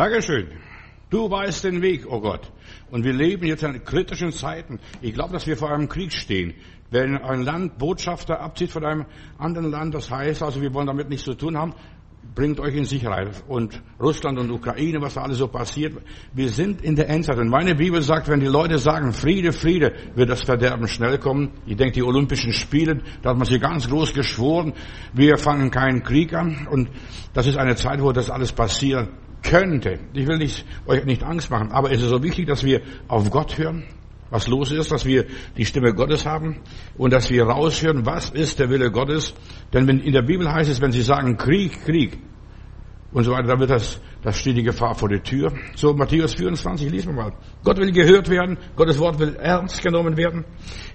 [0.00, 0.46] Dankeschön.
[1.10, 2.50] Du weißt den Weg, oh Gott.
[2.90, 4.80] Und wir leben jetzt in kritischen Zeiten.
[5.02, 6.54] Ich glaube, dass wir vor einem Krieg stehen.
[6.90, 9.04] Wenn ein Land Botschafter abzieht von einem
[9.36, 11.74] anderen Land, das heißt also, wir wollen damit nichts zu tun haben,
[12.34, 13.44] bringt euch in Sicherheit.
[13.46, 16.02] Und Russland und Ukraine, was da alles so passiert.
[16.32, 17.36] Wir sind in der Endzeit.
[17.36, 21.50] Und meine Bibel sagt, wenn die Leute sagen, Friede, Friede, wird das Verderben schnell kommen.
[21.66, 24.72] Ich denke, die Olympischen Spiele, da hat man sich ganz groß geschworen,
[25.12, 26.66] wir fangen keinen Krieg an.
[26.70, 26.88] Und
[27.34, 29.10] das ist eine Zeit, wo das alles passieren
[29.50, 29.98] könnte.
[30.12, 33.28] Ich will nicht, euch nicht Angst machen, aber es ist so wichtig, dass wir auf
[33.30, 33.82] Gott hören,
[34.30, 35.26] was los ist, dass wir
[35.56, 36.60] die Stimme Gottes haben
[36.96, 39.34] und dass wir raushören, was ist der Wille Gottes.
[39.72, 42.16] Denn wenn, in der Bibel heißt es, wenn sie sagen Krieg, Krieg
[43.12, 45.52] und so weiter, dann wird das, das steht die Gefahr vor der Tür.
[45.74, 47.32] So Matthäus 24, lesen wir mal.
[47.64, 50.44] Gott will gehört werden, Gottes Wort will ernst genommen werden.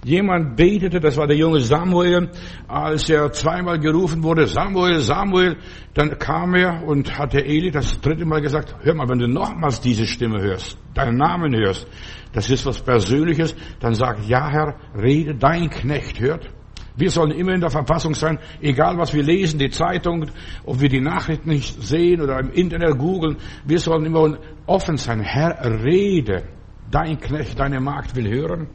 [0.02, 2.30] Jemand betete, das war der junge Samuel,
[2.68, 5.56] als er zweimal gerufen wurde, Samuel, Samuel,
[5.92, 9.28] dann kam er und hat der Eli das dritte Mal gesagt, hör mal, wenn du
[9.28, 11.86] nochmals diese Stimme hörst, deinen Namen hörst,
[12.32, 16.48] das ist was Persönliches, dann sag, ja Herr, rede, dein Knecht hört.
[16.96, 20.26] Wir sollen immer in der Verfassung sein, egal was wir lesen, die Zeitung,
[20.64, 25.20] ob wir die Nachrichten nicht sehen oder im Internet googeln, wir sollen immer offen sein.
[25.20, 26.44] Herr, rede,
[26.90, 28.68] dein Knecht, deine Magd will hören.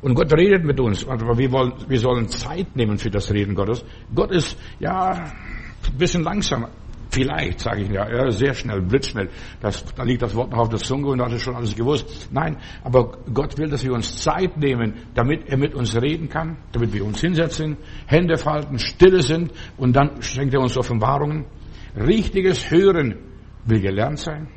[0.00, 3.54] Und Gott redet mit uns, aber wir, wollen, wir sollen Zeit nehmen für das Reden
[3.54, 3.84] Gottes.
[4.12, 6.66] Gott ist, ja, ein bisschen langsam.
[7.12, 9.28] Vielleicht, sage ich ja, ja, sehr schnell, blitzschnell.
[9.60, 12.30] Das, da liegt das Wort noch auf der Zunge und hat es schon alles gewusst.
[12.32, 16.56] Nein, aber Gott will, dass wir uns Zeit nehmen, damit er mit uns reden kann,
[16.72, 21.44] damit wir uns hinsetzen, Hände falten, stille sind und dann schenkt er uns Offenbarungen.
[21.94, 23.18] Richtiges Hören
[23.66, 24.48] will gelernt sein.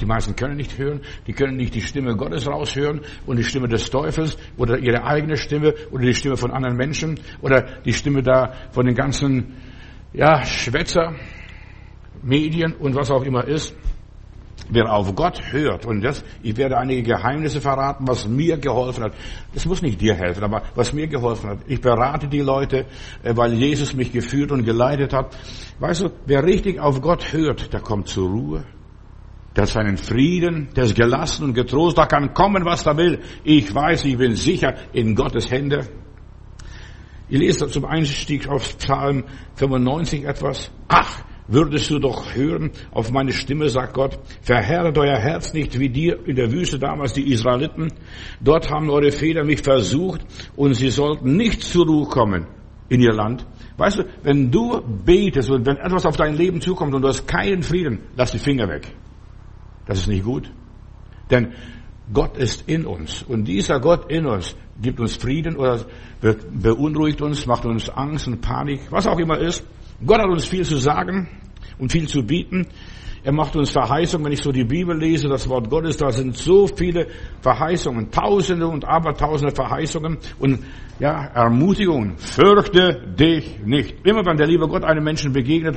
[0.00, 3.68] Die meisten können nicht hören, die können nicht die Stimme Gottes raushören und die Stimme
[3.68, 8.24] des Teufels oder ihre eigene Stimme oder die Stimme von anderen Menschen oder die Stimme
[8.24, 9.54] da von den ganzen,
[10.12, 11.14] ja, Schwätzer.
[12.24, 13.74] Medien und was auch immer ist,
[14.70, 19.14] wer auf Gott hört, und das, ich werde einige Geheimnisse verraten, was mir geholfen hat.
[19.52, 21.58] Das muss nicht dir helfen, aber was mir geholfen hat.
[21.66, 22.86] Ich berate die Leute,
[23.22, 25.36] äh, weil Jesus mich geführt und geleitet hat.
[25.78, 28.64] Weißt du, wer richtig auf Gott hört, der kommt zur Ruhe.
[29.54, 33.20] Der hat seinen Frieden, der ist gelassen und getrost, da kann kommen, was da will.
[33.44, 35.86] Ich weiß, ich bin sicher in Gottes Hände.
[37.28, 40.70] Ich lese zum Einstieg auf Psalm 95 etwas.
[40.88, 45.88] Ach, würdest du doch hören auf meine Stimme, sagt Gott, verherret euer Herz nicht wie
[45.88, 47.92] dir in der Wüste damals die Israeliten.
[48.40, 50.22] Dort haben eure Väter mich versucht
[50.56, 52.46] und sie sollten nicht zur Ruhe kommen
[52.88, 53.46] in ihr Land.
[53.76, 57.26] Weißt du, wenn du betest und wenn etwas auf dein Leben zukommt und du hast
[57.26, 58.94] keinen Frieden, lass die Finger weg.
[59.86, 60.50] Das ist nicht gut.
[61.30, 61.52] Denn
[62.12, 65.86] Gott ist in uns und dieser Gott in uns gibt uns Frieden oder
[66.20, 69.64] beunruhigt uns, macht uns Angst und Panik, was auch immer ist.
[70.04, 71.28] Gott hat uns viel zu sagen
[71.78, 72.66] und viel zu bieten.
[73.24, 74.26] Er macht uns Verheißungen.
[74.26, 77.06] Wenn ich so die Bibel lese, das Wort Gottes, da sind so viele
[77.40, 80.62] Verheißungen, Tausende und Abertausende Verheißungen und
[80.98, 82.18] ja, Ermutigungen.
[82.18, 84.06] Fürchte dich nicht.
[84.06, 85.76] Immer wenn der liebe Gott einem Menschen begegnet,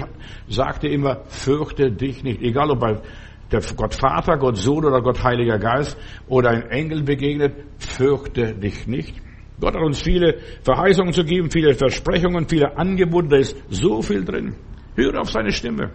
[0.49, 2.41] sagt er immer, fürchte dich nicht.
[2.41, 3.01] Egal ob bei
[3.49, 8.87] der Gott Vater, Gott Sohn oder Gott Heiliger Geist oder ein Engel begegnet, fürchte dich
[8.87, 9.15] nicht.
[9.59, 14.23] Gott hat uns viele Verheißungen zu geben, viele Versprechungen, viele Angebote, da ist so viel
[14.23, 14.55] drin.
[14.95, 15.91] Höre auf seine Stimme.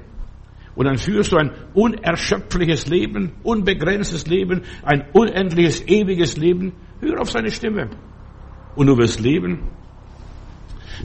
[0.75, 6.73] Und dann führst du ein unerschöpfliches Leben, unbegrenztes Leben, ein unendliches, ewiges Leben.
[7.01, 7.91] Höre auf seine Stimme.
[8.75, 9.69] Und du wirst leben.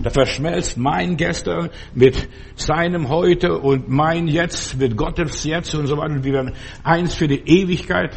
[0.01, 5.97] Da verschmelzt mein Gestern mit seinem Heute und mein Jetzt mit Gottes Jetzt und so
[5.97, 6.13] weiter.
[6.13, 6.53] Und wir werden
[6.84, 8.16] eins für die Ewigkeit.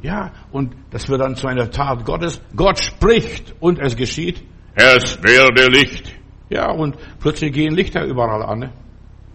[0.00, 2.40] Ja, und das wird dann zu einer Tat Gottes.
[2.54, 4.42] Gott spricht und es geschieht.
[4.74, 6.14] Es werde Licht.
[6.50, 8.72] Ja, und plötzlich gehen Lichter überall an.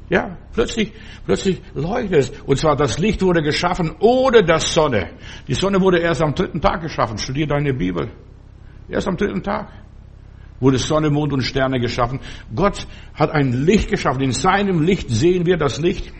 [0.09, 0.93] Ja, plötzlich,
[1.25, 2.29] plötzlich leuchtet es.
[2.41, 5.11] Und zwar das Licht wurde geschaffen ohne das Sonne.
[5.47, 7.17] Die Sonne wurde erst am dritten Tag geschaffen.
[7.17, 8.11] Studier deine Bibel.
[8.89, 9.69] Erst am dritten Tag
[10.59, 12.19] wurde Sonne, Mond und Sterne geschaffen.
[12.55, 14.21] Gott hat ein Licht geschaffen.
[14.21, 16.13] In seinem Licht sehen wir das Licht.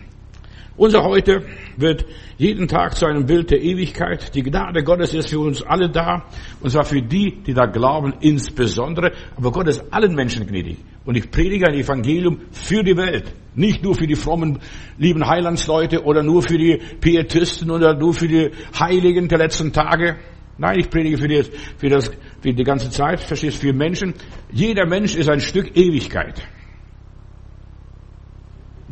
[0.76, 1.44] Unser Heute
[1.76, 2.04] wird
[2.36, 4.34] jeden Tag zu einem Bild der Ewigkeit.
[4.34, 6.24] Die Gnade Gottes ist für uns alle da.
[6.60, 9.12] Und zwar für die, die da glauben, insbesondere.
[9.36, 10.78] Aber Gott ist allen Menschen gnädig.
[11.04, 13.32] Und ich predige ein Evangelium für die Welt.
[13.54, 14.58] Nicht nur für die frommen,
[14.98, 20.16] lieben Heilandsleute oder nur für die Pietisten oder nur für die Heiligen der letzten Tage.
[20.58, 21.44] Nein, ich predige für, die,
[21.78, 22.10] für, das,
[22.40, 24.14] für die ganze Zeit, verstehst, für Menschen.
[24.50, 26.42] Jeder Mensch ist ein Stück Ewigkeit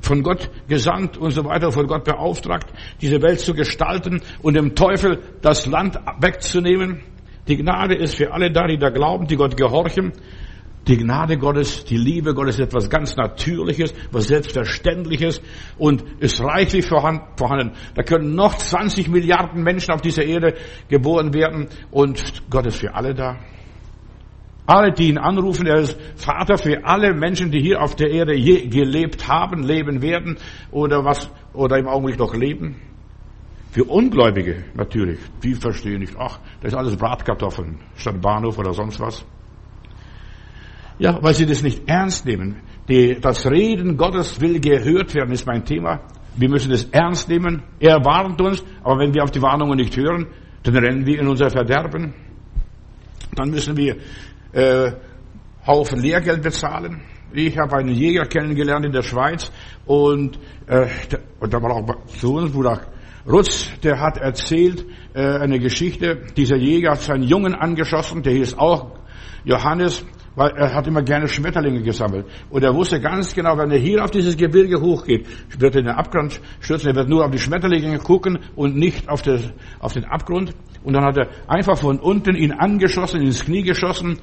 [0.02, 4.74] von Gott gesandt und so weiter, von Gott beauftragt, diese Welt zu gestalten und dem
[4.74, 7.00] Teufel das Land wegzunehmen.
[7.48, 10.12] Die Gnade ist für alle da, die da glauben, die Gott gehorchen.
[10.88, 15.40] Die Gnade Gottes, die Liebe Gottes ist etwas ganz Natürliches, was Selbstverständliches
[15.78, 17.72] und ist reichlich vorhanden.
[17.94, 20.54] Da können noch 20 Milliarden Menschen auf dieser Erde
[20.88, 23.38] geboren werden und Gott ist für alle da.
[24.66, 28.34] Alle, die ihn anrufen, er ist Vater für alle Menschen, die hier auf der Erde
[28.34, 30.36] je gelebt haben, leben werden
[30.70, 32.76] oder was, oder im Augenblick noch leben.
[33.72, 39.00] Für Ungläubige natürlich, die verstehen nicht, ach, das ist alles Bratkartoffeln statt Bahnhof oder sonst
[39.00, 39.24] was.
[40.98, 42.60] Ja, weil sie das nicht ernst nehmen.
[42.88, 46.00] Die, das Reden Gottes will gehört werden, ist mein Thema.
[46.36, 47.62] Wir müssen es ernst nehmen.
[47.80, 50.26] Er warnt uns, aber wenn wir auf die Warnungen nicht hören,
[50.62, 52.14] dann rennen wir in unser Verderben.
[53.34, 53.96] Dann müssen wir
[54.52, 54.92] äh,
[55.66, 57.02] Haufen Lehrgeld bezahlen.
[57.32, 59.50] Ich habe einen Jäger kennengelernt in der Schweiz
[59.86, 60.86] und, äh,
[61.40, 62.80] und da war auch zu uns Bruder
[63.26, 64.84] Rutz, der hat erzählt
[65.14, 66.22] äh, eine Geschichte.
[66.36, 68.98] Dieser Jäger hat seinen Jungen angeschossen, der hieß auch
[69.44, 72.26] Johannes weil er hat immer gerne Schmetterlinge gesammelt.
[72.50, 75.26] Und er wusste ganz genau, wenn er hier auf dieses Gebirge hochgeht,
[75.58, 79.08] wird er in den Abgrund stürzen, er wird nur auf die Schmetterlinge gucken und nicht
[79.08, 80.54] auf, den Abgrund.
[80.84, 84.18] Und dann hat er einfach von unten ihn angeschossen, ins Knie geschossen.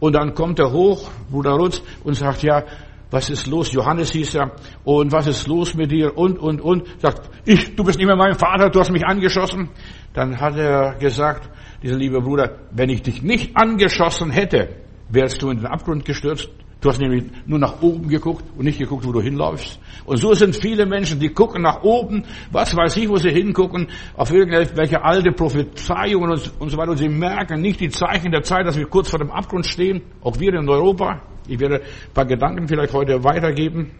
[0.00, 2.64] Und dann kommt er hoch, Bruder Rutz, und sagt, ja,
[3.12, 3.72] was ist los?
[3.72, 4.52] Johannes hieß er.
[4.84, 6.16] Und was ist los mit dir?
[6.16, 6.88] Und, und, und.
[6.98, 9.68] Sagt, ich, du bist nicht mehr mein Vater, du hast mich angeschossen.
[10.14, 11.48] Dann hat er gesagt,
[11.82, 14.70] dieser liebe Bruder, wenn ich dich nicht angeschossen hätte,
[15.12, 16.50] wärst du in den Abgrund gestürzt.
[16.80, 19.78] Du hast nämlich nur nach oben geguckt und nicht geguckt, wo du hinläufst.
[20.04, 23.86] Und so sind viele Menschen, die gucken nach oben, was weiß ich, wo sie hingucken,
[24.16, 26.90] auf irgendwelche alte Prophezeiungen und, so weiter.
[26.90, 30.02] Und sie merken nicht die Zeichen der Zeit, dass wir kurz vor dem Abgrund stehen.
[30.22, 31.22] Auch wir in Europa.
[31.46, 33.92] Ich werde ein paar Gedanken vielleicht heute weitergeben.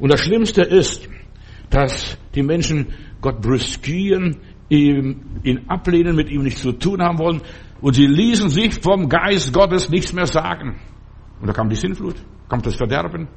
[0.00, 1.08] Und das Schlimmste ist,
[1.70, 2.88] dass die Menschen
[3.20, 4.38] Gott brüskieren,
[4.68, 7.40] ihn ablehnen, mit ihm nichts zu tun haben wollen.
[7.80, 10.80] Und sie ließen sich vom Geist Gottes nichts mehr sagen.
[11.40, 12.16] Und da kam die Sinnflut,
[12.48, 13.28] kam das Verderben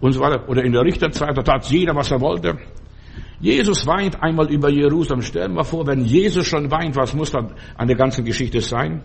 [0.00, 0.48] und so weiter.
[0.48, 2.58] Oder in der Richterzeit, da tat jeder, was er wollte.
[3.40, 5.22] Jesus weint einmal über Jerusalem.
[5.22, 8.60] Stell dir mal vor, wenn Jesus schon weint, was muss dann an der ganzen Geschichte
[8.60, 9.02] sein?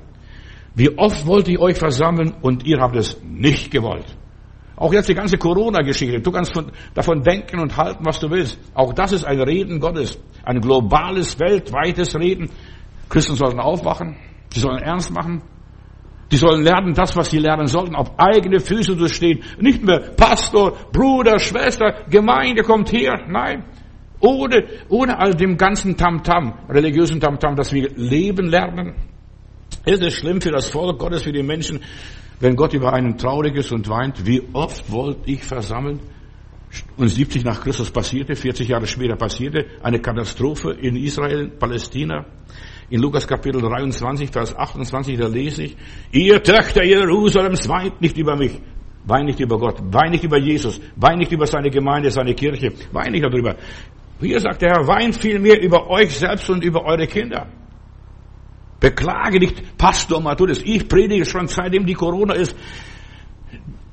[0.75, 4.15] Wie oft wollte ich euch versammeln und ihr habt es nicht gewollt.
[4.75, 6.21] Auch jetzt die ganze Corona-Geschichte.
[6.21, 8.57] Du kannst von, davon denken und halten, was du willst.
[8.73, 10.17] Auch das ist ein Reden Gottes.
[10.43, 12.49] Ein globales, weltweites Reden.
[13.09, 14.15] Christen sollen aufwachen.
[14.53, 15.41] Sie sollen ernst machen.
[16.31, 19.43] Die sollen lernen, das, was sie lernen sollten, auf eigene Füße zu stehen.
[19.59, 23.25] Nicht mehr Pastor, Bruder, Schwester, Gemeinde kommt her.
[23.27, 23.65] Nein.
[24.19, 28.95] Ohne, ohne all dem ganzen Tamtam, -Tam, religiösen Tamtam, -Tam, dass wir leben lernen.
[29.85, 31.79] Ist es schlimm für das Volk Gottes, für die Menschen,
[32.39, 34.27] wenn Gott über einen traurig ist und weint?
[34.27, 35.99] Wie oft wollte ich versammeln?
[36.97, 42.25] Und 70 nach Christus passierte, 40 Jahre später passierte eine Katastrophe in Israel, Palästina.
[42.89, 45.77] In Lukas Kapitel 23, Vers 28, da lese ich,
[46.11, 48.59] ihr Töchter Jerusalems weint nicht über mich,
[49.05, 52.73] weint nicht über Gott, weint nicht über Jesus, weint nicht über seine Gemeinde, seine Kirche,
[52.91, 53.55] weint nicht darüber.
[54.19, 57.47] Hier sagt der Herr, weint vielmehr über euch selbst und über eure Kinder.
[58.79, 62.55] Beklage nicht, Pastor Matthäus, ich predige schon seitdem die Corona ist.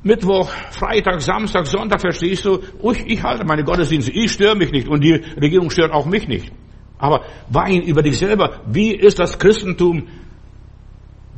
[0.02, 2.60] Mittwoch, Freitag, Samstag, Sonntag, verstehst du?
[2.92, 6.26] Ich, ich halte meine Gottesdienste, ich störe mich nicht und die Regierung stört auch mich
[6.28, 6.50] nicht.
[6.98, 8.60] Aber wein über dich selber.
[8.66, 10.06] Wie ist das Christentum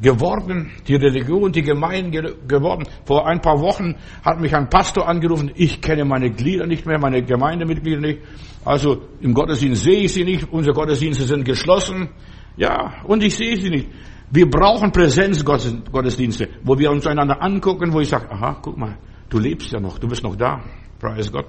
[0.00, 2.84] geworden, die Religion, die Gemeinde geworden.
[3.04, 6.98] Vor ein paar Wochen hat mich ein Pastor angerufen, ich kenne meine Glieder nicht mehr,
[6.98, 8.20] meine Gemeindemitglieder nicht.
[8.64, 12.10] Also im Gottesdienst sehe ich sie nicht, unsere Gottesdienste sind geschlossen.
[12.56, 13.88] Ja, und ich sehe sie nicht.
[14.30, 18.98] Wir brauchen Präsenzgottesdienste, wo wir uns einander angucken, wo ich sage, aha, guck mal,
[19.30, 20.60] du lebst ja noch, du bist noch da.
[20.98, 21.46] Preis Gott.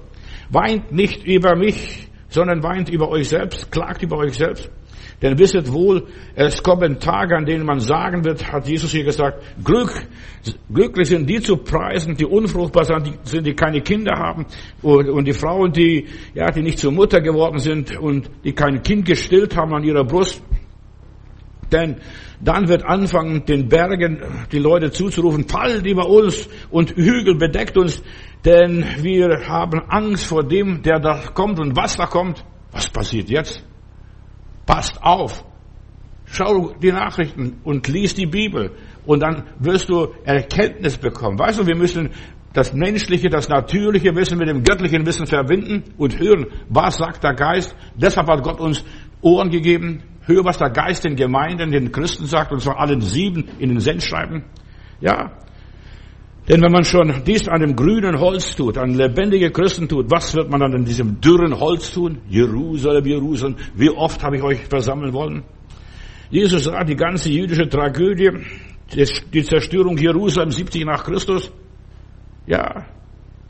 [0.50, 4.70] Weint nicht über mich, sondern weint über euch selbst, klagt über euch selbst.
[5.22, 9.42] Denn wisset wohl, es kommen Tage, an denen man sagen wird, hat Jesus hier gesagt,
[9.62, 9.90] Glück,
[10.72, 14.46] glücklich sind die zu preisen, die unfruchtbar sind, die keine Kinder haben
[14.80, 18.82] und, und die Frauen, die, ja, die nicht zur Mutter geworden sind und die kein
[18.82, 20.42] Kind gestillt haben an ihrer Brust.
[21.70, 21.96] Denn
[22.40, 28.02] dann wird anfangen, den Bergen die Leute zuzurufen, fallt über uns und Hügel bedeckt uns,
[28.44, 32.44] denn wir haben Angst vor dem, der da kommt und was da kommt.
[32.72, 33.64] Was passiert jetzt?
[34.66, 35.44] Passt auf.
[36.24, 38.70] Schau die Nachrichten und lies die Bibel
[39.04, 41.38] und dann wirst du Erkenntnis bekommen.
[41.38, 42.10] Weißt du, wir müssen
[42.52, 47.34] das menschliche, das natürliche Wissen mit dem göttlichen Wissen verbinden und hören, was sagt der
[47.34, 47.74] Geist.
[47.96, 48.84] Deshalb hat Gott uns
[49.20, 50.02] Ohren gegeben.
[50.26, 53.80] Hör, was der Geist den Gemeinden, den Christen sagt, und zwar allen sieben in den
[53.80, 54.44] Sendschreiben.
[55.00, 55.32] Ja,
[56.48, 60.34] denn wenn man schon dies an dem grünen Holz tut, an lebendige Christen tut, was
[60.34, 62.18] wird man dann in diesem dürren Holz tun?
[62.28, 65.44] Jerusalem, Jerusalem, wie oft habe ich euch versammeln wollen?
[66.30, 68.30] Jesus sah die ganze jüdische Tragödie,
[68.94, 71.52] die Zerstörung Jerusalem 70 nach Christus.
[72.46, 72.86] Ja,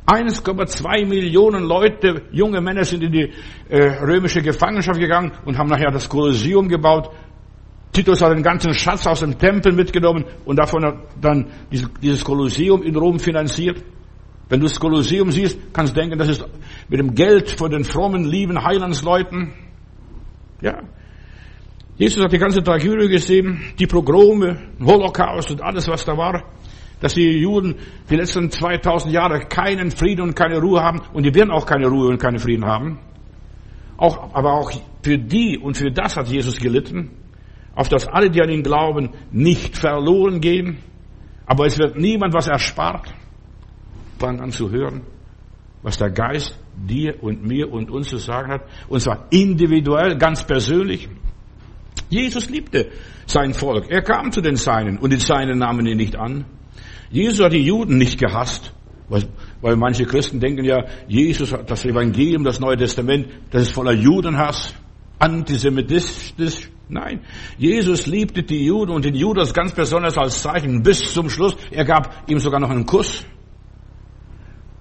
[0.07, 3.33] 1,2 Millionen Leute, junge Männer sind in die
[3.69, 7.11] äh, römische Gefangenschaft gegangen und haben nachher das Kolosseum gebaut.
[7.93, 12.83] Titus hat den ganzen Schatz aus dem Tempel mitgenommen und davon hat dann dieses Kolosseum
[12.83, 13.83] in Rom finanziert.
[14.49, 16.45] Wenn du das Kolosseum siehst, kannst du denken, das ist
[16.89, 19.53] mit dem Geld von den frommen, lieben Heilandsleuten.
[20.61, 20.83] Ja.
[21.97, 26.45] Jesus hat die ganze Tragödie gesehen, die Progrome, Holocaust und alles, was da war
[27.01, 27.75] dass die Juden
[28.09, 31.89] die letzten 2000 Jahre keinen Frieden und keine Ruhe haben und die werden auch keine
[31.89, 32.99] Ruhe und keinen Frieden haben.
[33.97, 34.71] Auch, aber auch
[35.03, 37.11] für die und für das hat Jesus gelitten,
[37.75, 40.79] auf dass alle, die an ihn glauben, nicht verloren gehen.
[41.47, 43.12] Aber es wird niemand was erspart.
[44.19, 45.03] Fang an zu hören,
[45.83, 48.62] was der Geist dir und mir und uns zu sagen hat.
[48.89, 51.09] Und zwar individuell, ganz persönlich.
[52.09, 52.91] Jesus liebte
[53.27, 53.87] sein Volk.
[53.89, 56.45] Er kam zu den Seinen und die Seinen nahmen ihn nicht an.
[57.11, 58.73] Jesus hat die Juden nicht gehasst,
[59.09, 63.93] weil manche Christen denken ja, Jesus hat das Evangelium, das Neue Testament, das ist voller
[63.93, 64.75] Judenhass,
[65.21, 66.71] antisemitistisch.
[66.89, 67.21] Nein,
[67.57, 71.57] Jesus liebte die Juden und den Judas ganz besonders als Zeichen bis zum Schluss.
[71.71, 73.25] Er gab ihm sogar noch einen Kuss.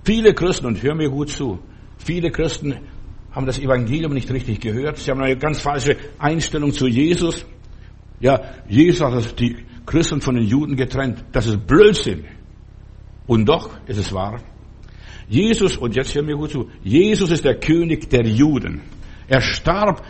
[0.04, 1.60] Viele Christen, und hör mir gut zu,
[1.98, 2.80] viele Christen
[3.32, 4.98] haben das Evangelium nicht richtig gehört.
[4.98, 7.46] Sie haben eine ganz falsche Einstellung zu Jesus.
[8.20, 11.24] Ja, Jesus hat die Christen von den Juden getrennt.
[11.32, 12.26] Das ist Blödsinn.
[13.28, 14.42] Und doch ist es wahr.
[15.28, 18.82] Jesus, und jetzt hör mir gut zu, Jesus ist der König der Juden.
[19.28, 20.04] Er starb,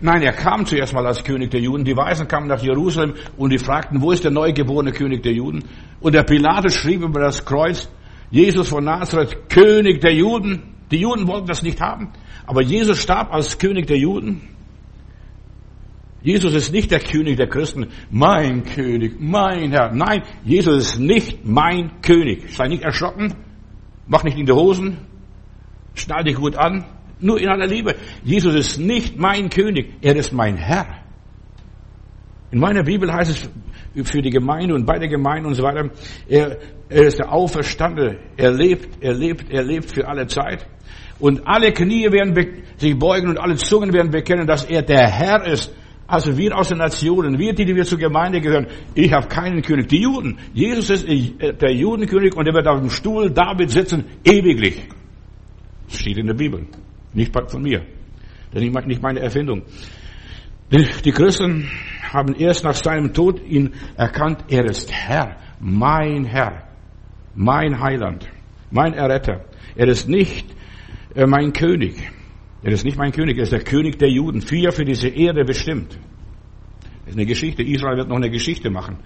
[0.00, 1.84] nein, er kam zuerst mal als König der Juden.
[1.84, 5.64] Die Weisen kamen nach Jerusalem und die fragten, wo ist der neugeborene König der Juden?
[6.00, 7.88] Und der Pilatus schrieb über das Kreuz,
[8.30, 10.74] Jesus von Nazareth, König der Juden.
[10.90, 12.12] Die Juden wollten das nicht haben.
[12.46, 14.40] Aber Jesus starb als König der Juden.
[16.22, 19.92] Jesus ist nicht der König der Christen, mein König, mein Herr.
[19.94, 22.52] Nein, Jesus ist nicht mein König.
[22.54, 23.34] Sei nicht erschrocken,
[24.06, 24.98] mach nicht in die Hosen,
[25.94, 26.84] schnall dich gut an,
[27.20, 27.94] nur in aller Liebe.
[28.22, 30.86] Jesus ist nicht mein König, er ist mein Herr.
[32.50, 33.30] In meiner Bibel heißt
[33.94, 35.90] es für die Gemeinde und bei der Gemeinde und so weiter,
[36.28, 36.58] er,
[36.88, 40.66] er ist der Auferstandene, er lebt, er lebt, er lebt für alle Zeit.
[41.18, 42.34] Und alle Knie werden
[42.76, 45.74] sich beugen und alle Zungen werden bekennen, dass er der Herr ist
[46.08, 49.60] also wir aus den Nationen, wir, die, die wir zur Gemeinde gehören, ich habe keinen
[49.60, 49.88] König.
[49.88, 51.06] Die Juden, Jesus ist
[51.38, 54.88] äh, der Judenkönig und er wird auf dem Stuhl David sitzen, ewiglich.
[55.86, 56.66] Das steht in der Bibel.
[57.18, 57.84] Nicht von mir.
[58.52, 59.62] Ist nicht meine Erfindung.
[60.70, 61.68] Die Christen
[62.12, 66.68] haben erst nach seinem Tod ihn erkannt, er ist Herr, mein Herr,
[67.34, 68.28] mein Heiland,
[68.70, 69.44] mein Erretter.
[69.74, 70.46] Er ist nicht
[71.16, 71.96] äh, mein König.
[72.62, 74.40] Er ist nicht mein König, er ist der König der Juden.
[74.40, 75.98] Vier für diese Erde bestimmt.
[77.00, 77.64] Das ist eine Geschichte.
[77.64, 78.98] Israel wird noch eine Geschichte machen.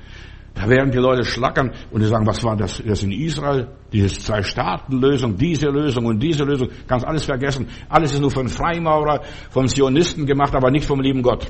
[0.54, 3.68] Da werden die Leute schlackern und die sagen, was war das, das in Israel?
[3.90, 6.68] Diese Zwei-Staaten-Lösung, diese Lösung und diese Lösung.
[6.86, 7.68] Kannst alles vergessen.
[7.88, 11.46] Alles ist nur von Freimaurer, vom Zionisten gemacht, aber nicht vom lieben Gott.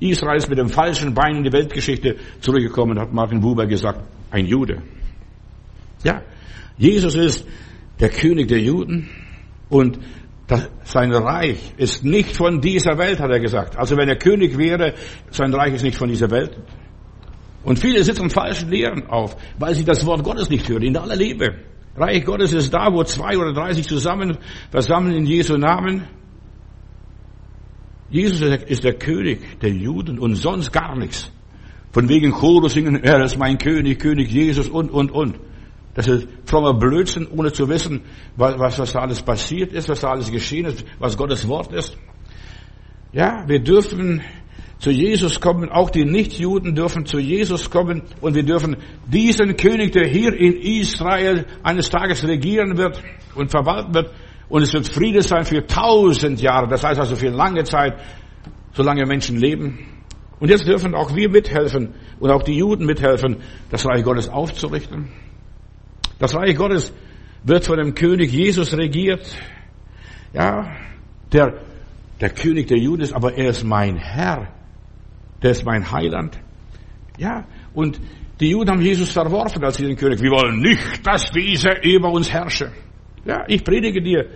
[0.00, 4.00] Israel ist mit dem falschen Bein in die Weltgeschichte zurückgekommen, hat Martin Buber gesagt.
[4.30, 4.82] Ein Jude.
[6.04, 6.22] Ja.
[6.76, 7.46] Jesus ist
[7.98, 9.08] der König der Juden
[9.68, 9.98] und
[10.46, 13.76] das, sein Reich ist nicht von dieser Welt, hat er gesagt.
[13.76, 14.94] Also wenn er König wäre,
[15.30, 16.58] sein Reich ist nicht von dieser Welt.
[17.68, 21.16] Und viele sitzen falschen Lehren auf, weil sie das Wort Gottes nicht hören, in aller
[21.16, 21.54] Liebe.
[21.94, 24.38] Reich Gottes ist da, wo zwei oder drei sich zusammen
[24.70, 26.04] versammeln in Jesu Namen.
[28.08, 31.30] Jesus ist der König der Juden und sonst gar nichts.
[31.92, 35.38] Von wegen Chorus singen, er ist mein König, König Jesus und, und, und.
[35.92, 38.00] Das ist frommer Blödsinn, ohne zu wissen,
[38.34, 41.98] was, was da alles passiert ist, was da alles geschehen ist, was Gottes Wort ist.
[43.12, 44.22] Ja, wir dürfen
[44.78, 49.92] zu Jesus kommen, auch die Nichtjuden dürfen zu Jesus kommen und wir dürfen diesen König,
[49.92, 53.02] der hier in Israel eines Tages regieren wird
[53.34, 54.10] und verwalten wird,
[54.48, 58.00] und es wird Friede sein für tausend Jahre, das heißt also für lange Zeit,
[58.72, 59.78] solange Menschen leben.
[60.40, 63.38] Und jetzt dürfen auch wir mithelfen und auch die Juden mithelfen,
[63.70, 65.08] das Reich Gottes aufzurichten.
[66.18, 66.92] Das Reich Gottes
[67.44, 69.36] wird von dem König Jesus regiert.
[70.32, 70.76] Ja,
[71.32, 71.60] der,
[72.20, 74.57] der König der Juden ist, aber er ist mein Herr.
[75.42, 76.38] Der ist mein Heiland.
[77.18, 78.00] Ja, und
[78.40, 80.20] die Juden haben Jesus verworfen als ihren König.
[80.22, 82.70] Wir wollen nicht, dass dieser über uns herrsche.
[83.24, 84.26] Ja, ich predige dir,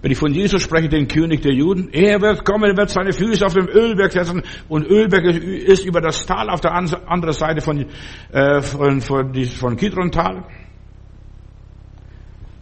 [0.00, 3.12] wenn ich von Jesus spreche, den König der Juden, er wird kommen, er wird seine
[3.12, 7.60] Füße auf dem Ölberg setzen und Ölberg ist über das Tal auf der anderen Seite
[7.60, 7.84] von,
[8.32, 10.44] äh, von, von, von Kidron-Tal.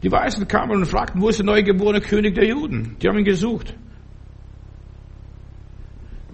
[0.02, 2.96] Die Weisen kamen und fragten, wo ist der neugeborene König der Juden?
[3.02, 3.74] Die haben ihn gesucht.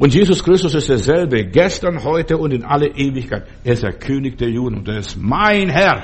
[0.02, 3.46] Und Jesus Christus ist derselbe, gestern, heute und in alle Ewigkeit.
[3.62, 6.02] Er ist der König der Juden und er ist mein Herr.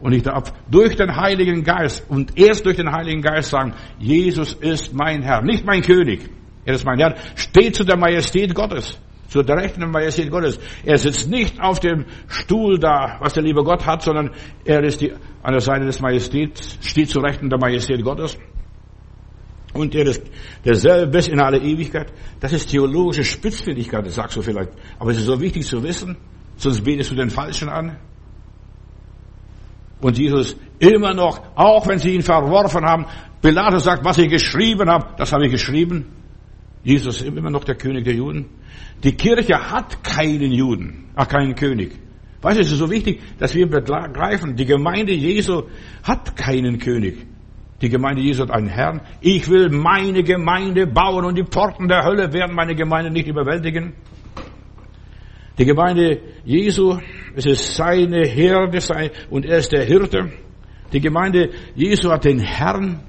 [0.00, 4.54] Und ich darf durch den Heiligen Geist und erst durch den Heiligen Geist sagen, Jesus
[4.54, 6.30] ist mein Herr, nicht mein König.
[6.64, 10.58] Er ist mein Herr, steht zu der Majestät Gottes, zu der Rechten Majestät Gottes.
[10.82, 14.30] Er sitzt nicht auf dem Stuhl da, was der liebe Gott hat, sondern
[14.64, 18.38] er ist die, an der Seite des Majestäts, steht zu Rechten der Majestät Gottes.
[19.80, 20.22] Und er ist
[20.64, 22.12] derselbe bis in alle Ewigkeit.
[22.38, 24.72] Das ist theologische Spitzfindigkeit, das sagst du vielleicht.
[24.98, 26.16] Aber es ist so wichtig zu wissen,
[26.56, 27.96] sonst betest du den Falschen an.
[30.00, 33.06] Und Jesus immer noch, auch wenn sie ihn verworfen haben,
[33.40, 36.06] Pilatus sagt, was ich geschrieben habe, das habe ich geschrieben.
[36.82, 38.46] Jesus ist immer noch der König der Juden.
[39.02, 41.92] Die Kirche hat keinen Juden, ach keinen König.
[42.42, 45.64] Weißt du, es ist so wichtig, dass wir begreifen, die Gemeinde Jesu
[46.02, 47.26] hat keinen König.
[47.80, 49.00] Die Gemeinde Jesu hat einen Herrn.
[49.20, 53.94] Ich will meine Gemeinde bauen und die Pforten der Hölle werden meine Gemeinde nicht überwältigen.
[55.58, 56.98] Die Gemeinde Jesu,
[57.34, 58.80] es ist seine Herde
[59.30, 60.30] und er ist der Hirte.
[60.92, 63.00] Die Gemeinde Jesu hat den Herrn.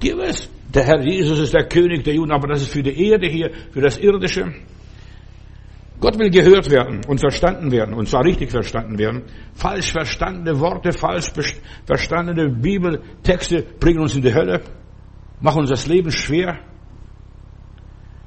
[0.00, 3.28] Gewiss, der Herr Jesus ist der König der Juden, aber das ist für die Erde
[3.28, 4.52] hier, für das Irdische.
[6.02, 9.22] Gott will gehört werden und verstanden werden, und zwar richtig verstanden werden.
[9.54, 11.32] Falsch verstandene Worte, falsch
[11.86, 14.62] verstandene Bibeltexte bringen uns in die Hölle,
[15.40, 16.58] machen uns das Leben schwer.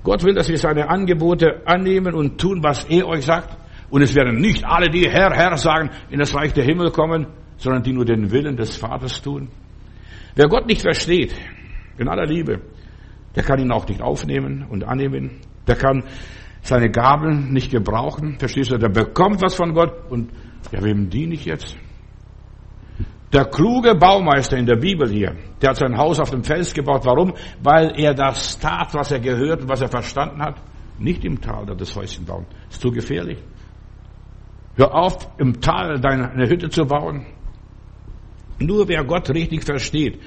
[0.03, 3.57] Gott will, dass wir seine Angebote annehmen und tun, was er euch sagt.
[3.89, 7.27] Und es werden nicht alle, die Herr, Herr sagen, in das Reich der Himmel kommen,
[7.57, 9.49] sondern die nur den Willen des Vaters tun.
[10.33, 11.35] Wer Gott nicht versteht,
[11.97, 12.61] in aller Liebe,
[13.35, 15.41] der kann ihn auch nicht aufnehmen und annehmen.
[15.67, 16.03] Der kann
[16.65, 18.37] seine Gabeln nicht gebrauchen.
[18.39, 18.77] Verstehst du?
[18.77, 20.31] Der bekommt was von Gott und
[20.71, 21.77] ja, wem diene ich jetzt?
[23.31, 27.05] Der kluge Baumeister in der Bibel hier, der hat sein Haus auf dem Fels gebaut.
[27.05, 27.33] Warum?
[27.61, 30.55] Weil er das tat, was er gehört und was er verstanden hat.
[30.97, 32.47] Nicht im Tal das Häuschen bauen.
[32.69, 33.37] Ist zu gefährlich.
[34.75, 37.27] Hör auf, im Tal deine Hütte zu bauen.
[38.57, 40.19] Nur wer Gott richtig versteht,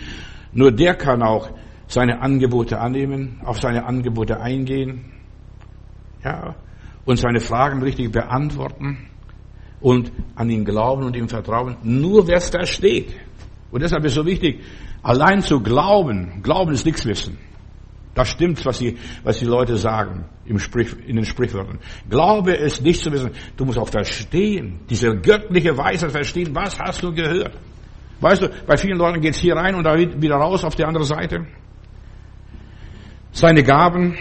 [0.53, 1.51] nur der kann auch
[1.89, 5.18] seine Angebote annehmen, auf seine Angebote eingehen
[6.25, 6.55] ja,
[7.05, 9.09] und seine Fragen richtig beantworten
[9.81, 11.77] und an ihn glauben und ihm vertrauen.
[11.83, 13.15] Nur wer es versteht.
[13.71, 14.61] Und deshalb ist so wichtig,
[15.03, 17.39] allein zu glauben, Glauben ist nichts wissen.
[18.15, 21.79] Das stimmt, was die, was die Leute sagen im Sprich, in den Sprichwörtern.
[22.11, 23.31] Glaube ist nicht zu wissen.
[23.57, 26.49] Du musst auch verstehen, diese göttliche Weisheit verstehen.
[26.53, 27.53] Was hast du gehört?
[28.21, 31.05] Weißt du, bei vielen Leuten geht's hier rein und da wieder raus auf die andere
[31.05, 31.47] Seite.
[33.31, 34.17] Seine Gaben,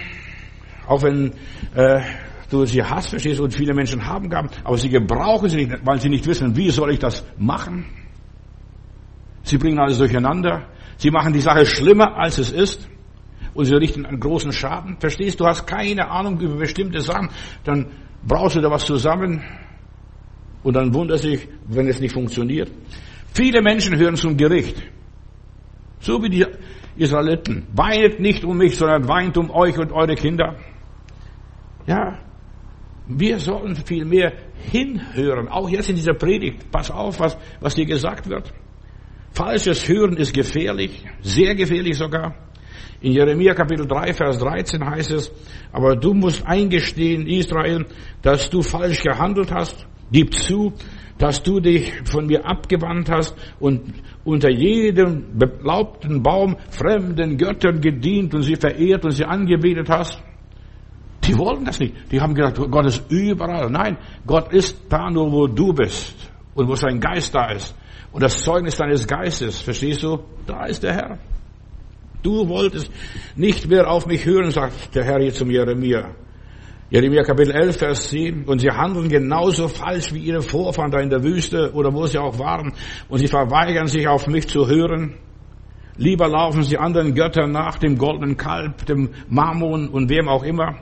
[0.88, 1.34] auch wenn
[1.76, 2.02] äh,
[2.50, 5.86] du sie hast, verstehst du, und viele Menschen haben Gaben, aber sie gebrauchen sie nicht,
[5.86, 7.86] weil sie nicht wissen, wie soll ich das machen.
[9.43, 10.67] Sie bringen alles durcheinander.
[10.97, 12.89] Sie machen die Sache schlimmer, als es ist.
[13.54, 14.97] Und sie richten einen großen Schaden.
[15.00, 17.30] Verstehst du, du hast keine Ahnung über bestimmte Sachen.
[17.63, 17.88] Dann
[18.28, 19.41] brauchst du da was zusammen.
[20.63, 22.69] Und dann wundert sich, wenn es nicht funktioniert.
[23.34, 24.84] Viele Menschen hören zum Gericht.
[26.00, 26.45] So wie die
[26.97, 27.67] Israeliten.
[27.73, 30.58] Weinet nicht um mich, sondern weint um euch und eure Kinder.
[31.88, 32.19] Ja,
[33.08, 34.34] wir sollen viel mehr
[34.71, 35.47] hinhören.
[35.47, 36.69] Auch jetzt in dieser Predigt.
[36.69, 38.54] Pass auf, was, was dir gesagt wird.
[39.32, 42.36] Falsches Hören ist gefährlich, sehr gefährlich sogar.
[43.00, 45.32] In Jeremia Kapitel 3, Vers 13 heißt es,
[45.71, 47.86] aber du musst eingestehen, Israel,
[48.23, 49.86] dass du falsch gehandelt hast.
[50.12, 50.73] Gib zu,
[51.19, 58.34] dass du dich von mir abgewandt hast und unter jedem belaubten Baum fremden Göttern gedient
[58.34, 60.21] und sie verehrt und sie angebetet hast.
[61.28, 61.94] Die wollten das nicht.
[62.12, 63.70] Die haben gedacht, Gott ist überall.
[63.70, 66.16] Nein, Gott ist da nur, wo du bist
[66.56, 67.76] und wo sein Geist da ist.
[68.13, 70.20] Und das Zeugnis deines Geistes, verstehst du?
[70.46, 71.18] Da ist der Herr.
[72.24, 72.90] Du wolltest
[73.36, 76.16] nicht mehr auf mich hören, sagt der Herr hier zum Jeremia.
[76.90, 78.46] Jeremia Kapitel 11, Vers 10.
[78.46, 82.18] Und sie handeln genauso falsch wie ihre Vorfahren da in der Wüste oder wo sie
[82.18, 82.74] auch waren.
[83.10, 85.16] Und sie verweigern sich auf mich zu hören.
[85.98, 90.78] Lieber laufen sie anderen Göttern nach, dem goldenen Kalb, dem Mammon und wem auch immer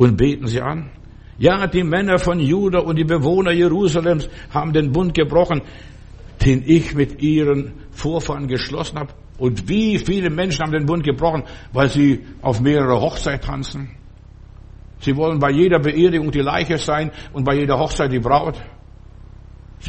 [0.00, 0.88] und beten sie an.
[1.36, 5.60] Ja, die Männer von Juda und die Bewohner Jerusalems haben den Bund gebrochen,
[6.42, 9.12] den ich mit ihren Vorfahren geschlossen habe.
[9.36, 13.90] Und wie viele Menschen haben den Bund gebrochen, weil sie auf mehrere Hochzeit tanzen?
[15.00, 18.58] Sie wollen bei jeder Beerdigung die Leiche sein und bei jeder Hochzeit die Braut.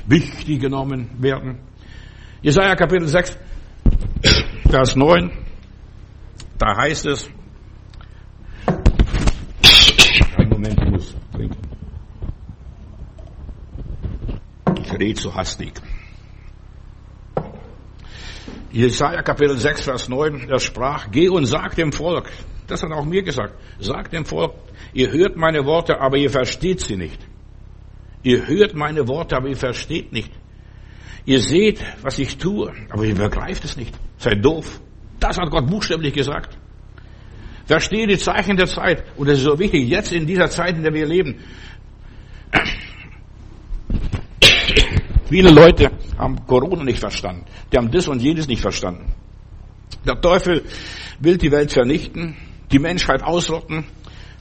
[0.08, 1.60] Wichtig genommen werden.
[2.42, 3.38] Jesaja Kapitel 6,
[4.70, 5.32] Vers 9.
[6.58, 7.32] Da heißt es,
[15.02, 15.74] Rede zu hastig.
[18.72, 22.30] Jesaja Kapitel 6, Vers 9, er sprach, geh und sag dem Volk,
[22.68, 24.54] das hat auch mir gesagt, sag dem Volk,
[24.94, 27.20] ihr hört meine Worte, aber ihr versteht sie nicht.
[28.24, 30.32] Ihr hört meine Worte, aber ihr versteht nicht.
[31.26, 34.00] Ihr seht, was ich tue, aber ihr begreift es nicht.
[34.18, 34.80] Seid doof.
[35.20, 36.58] Das hat Gott buchstäblich gesagt.
[37.66, 39.04] Verstehe die Zeichen der Zeit.
[39.18, 41.40] Und das ist so wichtig, jetzt in dieser Zeit, in der wir leben.
[45.32, 47.46] Viele Leute haben Corona nicht verstanden.
[47.72, 49.14] Die haben das und jenes nicht verstanden.
[50.06, 50.66] Der Teufel
[51.22, 52.36] will die Welt vernichten,
[52.70, 53.86] die Menschheit ausrotten,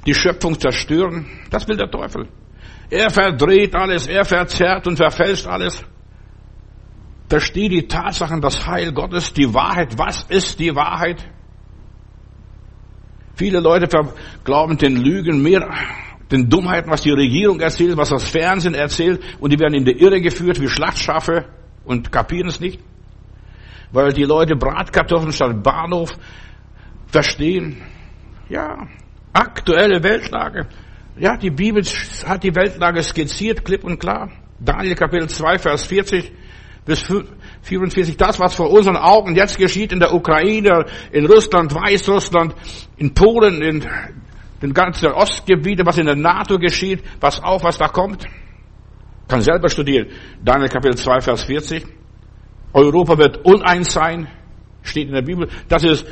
[0.04, 1.26] die Schöpfung zerstören.
[1.48, 2.26] Das will der Teufel.
[2.90, 5.84] Er verdreht alles, er verzerrt und verfälscht alles.
[7.28, 9.96] Verstehe die Tatsachen, das Heil Gottes, die Wahrheit.
[9.96, 11.24] Was ist die Wahrheit?
[13.36, 13.86] Viele Leute
[14.42, 15.70] glauben den Lügen mehr,
[16.30, 19.98] den Dummheiten, was die Regierung erzählt, was das Fernsehen erzählt, und die werden in die
[20.00, 21.46] Irre geführt wie Schlachtschafe
[21.84, 22.80] und kapieren es nicht.
[23.92, 26.12] Weil die Leute Bratkartoffeln statt Bahnhof
[27.08, 27.82] verstehen.
[28.48, 28.86] Ja,
[29.32, 30.68] aktuelle Weltlage.
[31.18, 31.82] Ja, die Bibel
[32.26, 34.30] hat die Weltlage skizziert, klipp und klar.
[34.60, 36.32] Daniel Kapitel 2, Vers 40
[36.84, 37.04] bis
[37.62, 38.16] 44.
[38.16, 42.54] Das, was vor unseren Augen jetzt geschieht in der Ukraine, in Russland, Weißrussland,
[42.96, 43.86] in Polen, in
[44.62, 48.26] den ganzen Ostgebieten, was in der NATO geschieht, was auf, was da kommt.
[49.28, 50.08] Kann selber studieren.
[50.42, 51.86] Daniel Kapitel 2, Vers 40.
[52.72, 54.28] Europa wird uneins sein,
[54.82, 55.48] steht in der Bibel.
[55.68, 56.06] Das ist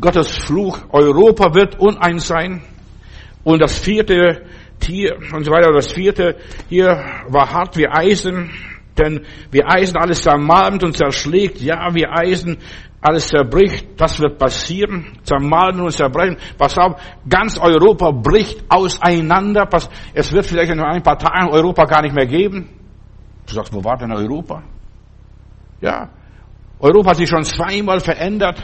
[0.00, 0.78] Gottes Fluch.
[0.90, 2.62] Europa wird uneins sein.
[3.44, 4.46] Und das vierte
[4.78, 6.36] Tier und so weiter, das vierte
[6.68, 8.50] hier war hart wie Eisen,
[8.98, 11.60] denn wie Eisen alles zermalmt und zerschlägt.
[11.60, 12.58] Ja, wie Eisen
[13.00, 13.88] alles zerbricht.
[13.96, 15.18] Das wird passieren.
[15.24, 16.36] Zermalmen und zerbrechen.
[16.56, 19.68] Pass auf, ganz Europa bricht auseinander.
[20.14, 22.68] Es wird vielleicht in ein paar Tagen Europa gar nicht mehr geben.
[23.46, 24.62] Du sagst, wo war denn Europa?
[25.80, 26.10] Ja,
[26.78, 28.62] Europa hat sich schon zweimal verändert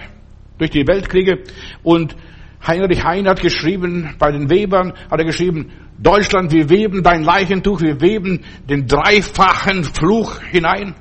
[0.56, 1.42] durch die Weltkriege
[1.82, 2.16] und
[2.66, 7.80] Heinrich Heine hat geschrieben, bei den Webern hat er geschrieben, Deutschland, wir weben dein Leichentuch,
[7.80, 10.94] wir weben den dreifachen Fluch hinein.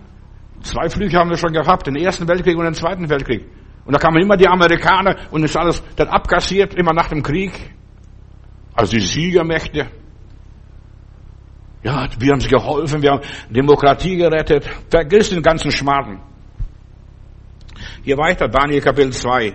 [0.61, 3.45] Zwei Flüche haben wir schon gehabt, den ersten Weltkrieg und den zweiten Weltkrieg.
[3.85, 7.51] Und da kamen immer die Amerikaner und ist alles dann abkassiert, immer nach dem Krieg.
[8.73, 9.87] Also die Siegermächte.
[11.83, 14.67] Ja, wir haben sie geholfen, wir haben Demokratie gerettet.
[14.89, 16.21] Vergiss den ganzen Schmarrn.
[18.03, 19.53] Hier weiter, Daniel Kapitel 2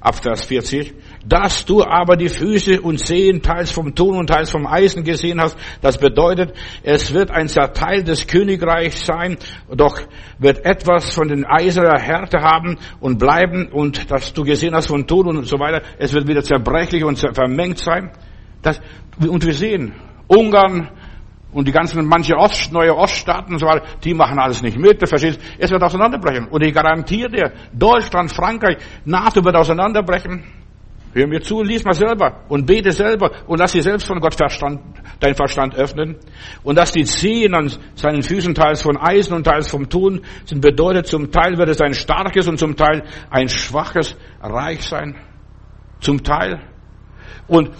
[0.00, 0.94] ab Vers 40,
[1.26, 5.40] dass du aber die Füße und Zehen teils vom Ton und teils vom Eisen gesehen
[5.40, 9.38] hast, das bedeutet, es wird ein Teil des Königreichs sein,
[9.74, 10.00] doch
[10.38, 15.06] wird etwas von den eiserner Härte haben und bleiben und dass du gesehen hast von
[15.06, 18.10] Ton und so weiter, es wird wieder zerbrechlich und vermengt sein.
[18.62, 18.80] Das,
[19.18, 19.92] und wir sehen,
[20.26, 20.90] Ungarn,
[21.54, 25.00] und die ganzen, manche Ost, neue Oststaaten und so weiter, die machen alles nicht mit,
[25.00, 25.40] du verstehst?
[25.56, 26.48] Es wird auseinanderbrechen.
[26.48, 30.42] Und ich garantiere dir, Deutschland, Frankreich, NATO wird auseinanderbrechen.
[31.14, 34.34] Hör mir zu, lies mal selber und bete selber und lass dir selbst von Gott
[34.34, 34.80] Verstand,
[35.20, 36.16] dein Verstand öffnen.
[36.64, 40.60] Und dass die Zehen an seinen Füßen teils von Eisen und teils vom Tun sind,
[40.60, 45.14] bedeutet, zum Teil wird es ein starkes und zum Teil ein schwaches Reich sein.
[46.00, 46.60] Zum Teil.
[47.46, 47.70] Und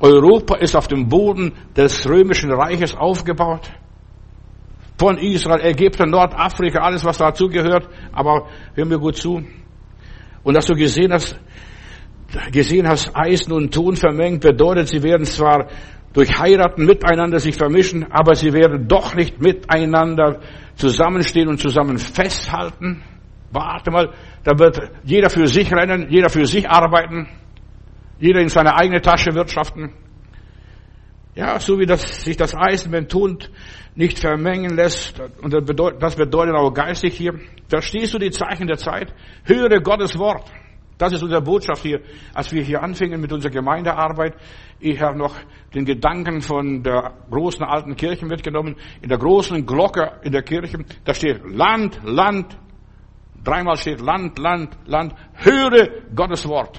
[0.00, 3.70] Europa ist auf dem Boden des römischen Reiches aufgebaut.
[4.98, 7.88] Von Israel, Ägypten, Nordafrika, alles was dazu gehört.
[8.10, 9.44] Aber hör mir gut zu.
[10.42, 11.38] Und dass du gesehen hast,
[12.52, 15.68] gesehen hast, Eisen und Ton vermengt, bedeutet, sie werden zwar
[16.12, 20.40] durch Heiraten miteinander sich vermischen, aber sie werden doch nicht miteinander
[20.74, 23.02] zusammenstehen und zusammen festhalten.
[23.52, 24.10] Warte mal,
[24.44, 27.28] da wird jeder für sich rennen, jeder für sich arbeiten.
[28.18, 29.92] Jeder in seine eigene Tasche wirtschaften.
[31.34, 33.50] Ja, so wie das, sich das Eisen mit Tund
[33.94, 35.20] nicht vermengen lässt.
[35.42, 37.38] Und das bedeutet, das bedeutet auch geistig hier.
[37.68, 39.14] Verstehst du die Zeichen der Zeit?
[39.44, 40.50] Höre Gottes Wort.
[41.00, 42.02] Das ist unsere Botschaft hier.
[42.34, 44.34] Als wir hier anfingen mit unserer Gemeindearbeit,
[44.80, 45.34] ich habe noch
[45.72, 48.76] den Gedanken von der großen alten Kirche mitgenommen.
[49.00, 52.58] In der großen Glocke in der Kirche, da steht Land, Land.
[53.42, 55.14] Dreimal steht Land, Land, Land.
[55.36, 56.78] Höre Gottes Wort.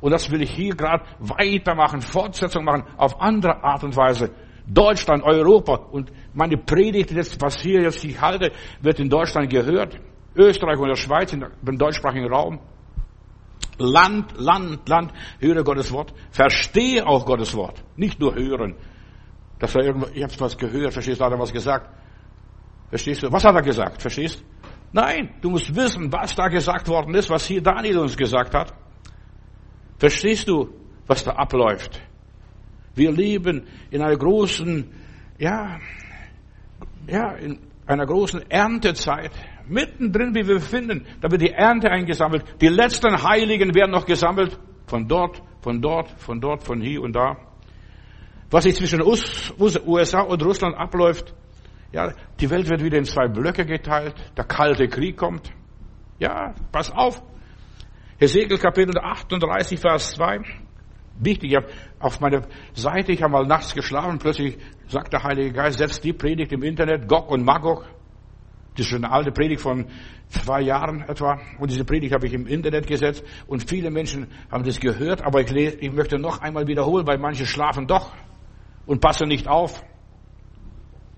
[0.00, 4.32] Und das will ich hier gerade weitermachen, Fortsetzung machen, auf andere Art und Weise.
[4.66, 10.00] Deutschland, Europa und meine Predigt, jetzt, was hier jetzt ich halte, wird in Deutschland gehört.
[10.34, 12.58] Österreich und der Schweiz, im deutschsprachigen Raum.
[13.78, 16.14] Land, Land, Land, höre Gottes Wort.
[16.30, 17.82] Verstehe auch Gottes Wort.
[17.96, 18.74] Nicht nur hören.
[19.58, 21.90] Dass er irgendwo, ich habe was gehört, verstehst du, hat er was gesagt.
[22.88, 23.32] Verstehst du?
[23.32, 24.00] Was hat er gesagt?
[24.00, 24.44] Verstehst?
[24.92, 28.72] Nein, du musst wissen, was da gesagt worden ist, was hier Daniel uns gesagt hat.
[29.98, 30.68] Verstehst du,
[31.06, 32.00] was da abläuft?
[32.94, 34.90] Wir leben in einer großen,
[35.38, 35.78] ja,
[37.06, 39.32] ja, in einer großen Erntezeit.
[39.68, 42.44] Mittendrin, wie wir finden, da wird die Ernte eingesammelt.
[42.60, 44.58] Die letzten Heiligen werden noch gesammelt.
[44.86, 47.36] Von dort, von dort, von dort, von hier und da.
[48.50, 51.34] Was sich zwischen USA und Russland abläuft,
[51.92, 54.14] ja, die Welt wird wieder in zwei Blöcke geteilt.
[54.36, 55.52] Der kalte Krieg kommt.
[56.18, 57.22] Ja, pass auf.
[58.18, 60.40] Hesekiel Kapitel 38, Vers 2.
[61.18, 62.42] Wichtig, ich habe auf meiner
[62.74, 66.62] Seite, ich habe mal nachts geschlafen, plötzlich sagt der Heilige Geist, setzt die Predigt im
[66.62, 67.86] Internet, Gog und Magog.
[68.76, 69.86] Das ist eine alte Predigt von
[70.28, 71.40] zwei Jahren etwa.
[71.58, 73.24] Und diese Predigt habe ich im Internet gesetzt.
[73.46, 75.22] Und viele Menschen haben das gehört.
[75.22, 78.12] Aber ich, lese, ich möchte noch einmal wiederholen, weil manche schlafen doch
[78.86, 79.82] und passen nicht auf.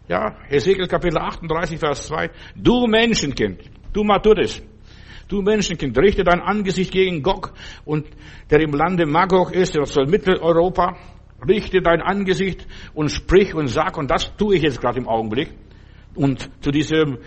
[0.09, 2.31] Ja, Hesekiel Kapitel 38, Vers 2.
[2.57, 3.61] Du Menschenkind,
[3.93, 4.63] du Maturis,
[5.29, 7.53] du Menschenkind, richte dein Angesicht gegen Gog
[7.85, 8.07] und
[8.51, 10.97] der im Lande Magog ist, das soll Mitteleuropa,
[11.47, 15.51] richte dein Angesicht und sprich und sag, und das tue ich jetzt gerade im Augenblick.
[16.15, 17.19] Und zu diesem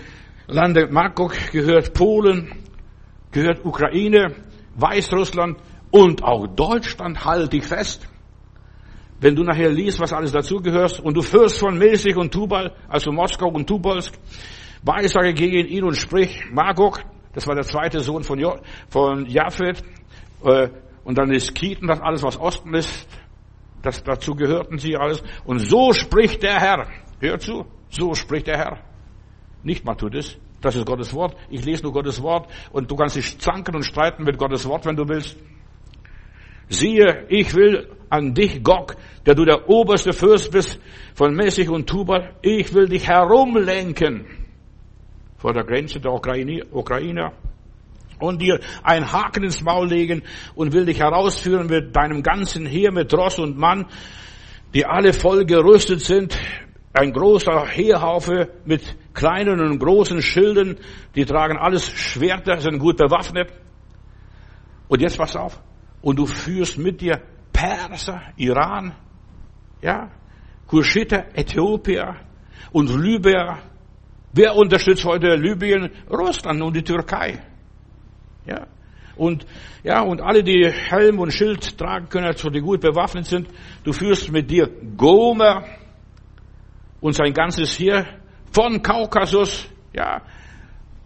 [0.51, 2.51] Lande Magog gehört Polen,
[3.31, 4.35] gehört Ukraine,
[4.75, 5.57] Weißrussland
[5.91, 8.05] und auch Deutschland, halt dich fest.
[9.21, 13.13] Wenn du nachher liest, was alles dazugehört, und du führst von Milsig und Tubal, also
[13.13, 14.13] Moskau und Tubolsk,
[14.83, 17.01] Weissage gegen ihn und sprich, Magog,
[17.33, 18.57] das war der zweite Sohn von, jo,
[18.89, 19.81] von Japhet,
[20.43, 20.67] äh,
[21.05, 23.07] und dann ist Kieten, das alles, was Osten ist,
[23.83, 25.23] das, dazu gehörten sie alles.
[25.45, 26.87] Und so spricht der Herr.
[27.19, 28.90] Hör zu, so spricht der Herr.
[29.63, 30.37] Nicht mal es.
[30.61, 31.35] Das ist Gottes Wort.
[31.49, 34.85] Ich lese nur Gottes Wort und du kannst dich zanken und streiten mit Gottes Wort,
[34.85, 35.37] wenn du willst.
[36.69, 38.95] Siehe, ich will an dich, Gog,
[39.25, 40.79] der du der oberste Fürst bist
[41.15, 44.25] von Mäßig und Tubal, ich will dich herumlenken
[45.37, 47.33] vor der Grenze der Ukraine, Ukrainer
[48.19, 50.23] und dir einen Haken ins Maul legen
[50.55, 53.87] und will dich herausführen mit deinem ganzen Heer, mit Ross und Mann,
[54.73, 56.37] die alle voll gerüstet sind,
[56.93, 60.77] ein großer Heerhaufe mit kleinen und großen Schilden,
[61.15, 63.51] die tragen alles Schwerter, sind gut bewaffnet.
[64.87, 65.61] Und jetzt pass auf,
[66.01, 67.21] und du führst mit dir
[67.53, 68.93] Perser, Iran,
[69.81, 70.11] ja,
[70.67, 72.15] Kuschiter, Äthiopier
[72.71, 73.59] und Libyer.
[74.33, 75.91] Wer unterstützt heute Libyen?
[76.09, 77.39] Russland und die Türkei.
[78.45, 78.67] Ja.
[79.15, 79.45] Und,
[79.83, 83.47] ja, und alle, die Helm und Schild tragen können, also die gut bewaffnet sind,
[83.83, 85.65] du führst mit dir Gomer
[87.01, 88.05] und sein ganzes Heer
[88.51, 90.21] von Kaukasus, ja,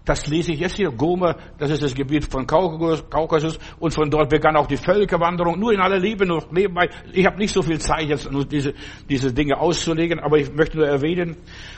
[0.05, 0.91] das lese ich jetzt hier.
[0.91, 3.57] Gomer, das ist das Gebiet von Kaukasus.
[3.79, 5.59] Und von dort begann auch die Völkerwanderung.
[5.59, 6.89] Nur in aller Liebe noch nebenbei.
[7.11, 8.75] Ich habe nicht so viel Zeit, jetzt nur diese,
[9.09, 11.37] diese Dinge auszulegen, aber ich möchte nur erwähnen.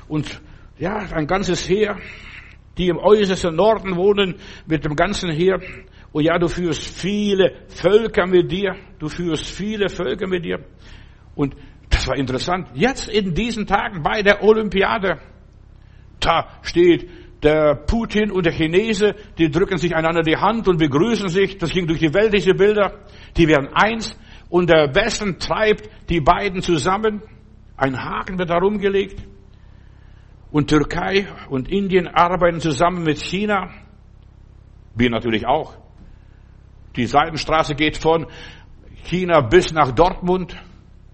[0.10, 0.42] Und
[0.78, 1.98] ja, ein ganzes Heer,
[2.78, 5.60] die im äußersten Norden wohnen, mit dem ganzen Heer.
[6.12, 8.76] Und ja, du führst viele Völker mit dir.
[9.00, 10.66] Du führst viele Völker mit dir.
[11.34, 11.56] Und
[11.90, 12.68] das war interessant.
[12.74, 15.20] Jetzt in diesen Tagen bei der Olympiade,
[16.20, 17.10] da steht
[17.44, 21.58] der Putin und der Chinese, die drücken sich einander die Hand und begrüßen sich.
[21.58, 23.00] Das ging durch die Welt, diese Bilder.
[23.36, 24.18] Die werden eins.
[24.50, 27.22] Und der Westen treibt die beiden zusammen.
[27.76, 29.22] Ein Haken wird darum gelegt.
[30.52, 33.70] Und Türkei und Indien arbeiten zusammen mit China.
[34.96, 35.76] Wir natürlich auch.
[36.96, 38.26] Die Seitenstraße geht von
[39.04, 40.56] China bis nach Dortmund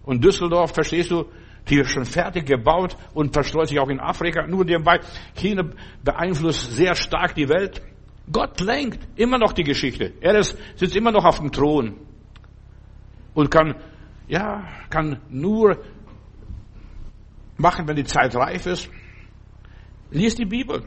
[0.03, 1.25] und Düsseldorf, verstehst du?
[1.69, 4.45] Die ist schon fertig gebaut und verstreut sich auch in Afrika.
[4.45, 4.99] Nur nebenbei,
[5.35, 5.63] China
[6.03, 7.81] beeinflusst sehr stark die Welt.
[8.31, 10.13] Gott lenkt immer noch die Geschichte.
[10.19, 11.95] Er ist, sitzt immer noch auf dem Thron
[13.33, 13.75] und kann,
[14.27, 15.77] ja, kann nur
[17.57, 18.89] machen, wenn die Zeit reif ist.
[20.11, 20.83] Lies die Bibel.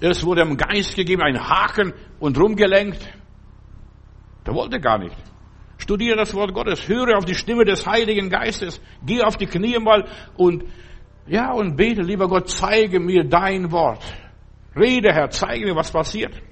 [0.00, 3.06] Es wurde dem Geist gegeben, ein Haken und rumgelenkt.
[4.46, 5.16] Der wollte gar nicht.
[5.88, 9.78] Studiere das Wort Gottes, höre auf die Stimme des Heiligen Geistes, geh auf die Knie
[9.78, 10.64] mal und,
[11.26, 14.04] ja, und bete, lieber Gott, zeige mir dein Wort.
[14.76, 16.42] Rede, Herr, zeige mir, was passiert.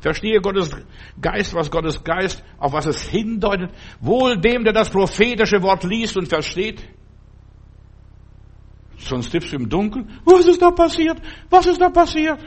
[0.00, 0.74] Verstehe Gottes
[1.20, 3.70] Geist, was Gottes Geist, auf was es hindeutet.
[4.00, 6.82] Wohl dem, der das prophetische Wort liest und versteht.
[8.96, 10.08] Sonst tippst du im Dunkeln.
[10.24, 11.20] Was ist da passiert?
[11.50, 12.38] Was ist da passiert?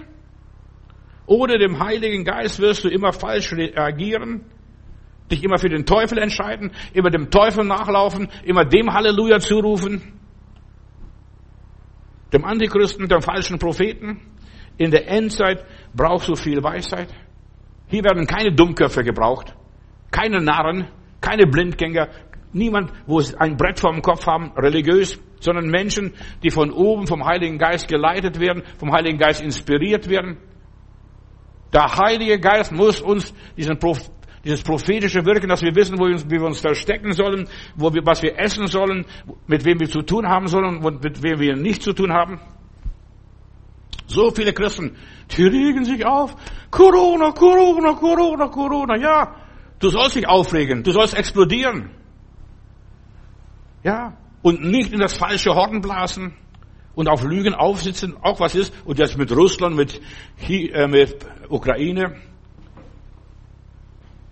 [1.27, 4.45] Ohne dem Heiligen Geist wirst du immer falsch reagieren
[5.31, 10.19] Dich immer für den Teufel entscheiden, immer dem Teufel nachlaufen, immer dem Halleluja zurufen,
[12.31, 14.21] dem Antichristen, dem falschen Propheten.
[14.77, 17.07] In der Endzeit brauchst du viel Weisheit.
[17.87, 19.55] Hier werden keine Dummköpfe gebraucht,
[20.11, 20.89] keine Narren,
[21.21, 22.09] keine Blindgänger,
[22.51, 27.23] niemand, wo sie ein Brett vorm Kopf haben, religiös, sondern Menschen, die von oben vom
[27.25, 30.37] Heiligen Geist geleitet werden, vom Heiligen Geist inspiriert werden.
[31.73, 33.77] Der Heilige Geist muss uns diesen
[34.45, 37.91] dieses prophetische Wirken, dass wir wissen, wo wir uns, wie wir uns verstecken sollen, wo
[37.91, 39.05] wir, was wir essen sollen,
[39.47, 42.39] mit wem wir zu tun haben sollen und mit wem wir nicht zu tun haben.
[44.05, 44.95] So viele Christen,
[45.35, 46.35] die regen sich auf.
[46.69, 48.97] Corona, Corona, Corona, Corona.
[48.97, 49.35] Ja,
[49.79, 51.89] du sollst dich aufregen, du sollst explodieren.
[53.83, 56.35] Ja, und nicht in das falsche Horn blasen
[56.93, 59.99] und auf Lügen aufsitzen, auch was ist, und jetzt mit Russland, mit,
[60.47, 61.17] äh, mit
[61.49, 62.15] Ukraine.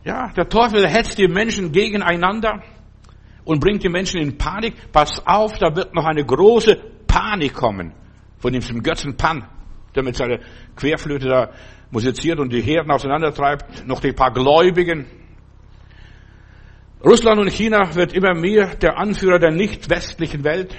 [0.03, 2.61] Ja, der Teufel hetzt die Menschen gegeneinander
[3.45, 4.91] und bringt die Menschen in Panik.
[4.91, 6.75] Pass auf, da wird noch eine große
[7.07, 7.93] Panik kommen
[8.39, 9.47] von diesem Götzen Pan,
[9.95, 10.39] der mit seiner
[10.75, 11.49] Querflöte da
[11.91, 15.05] musiziert und die Herden auseinandertreibt, noch die paar Gläubigen.
[17.05, 20.75] Russland und China wird immer mehr der Anführer der nicht westlichen Welt.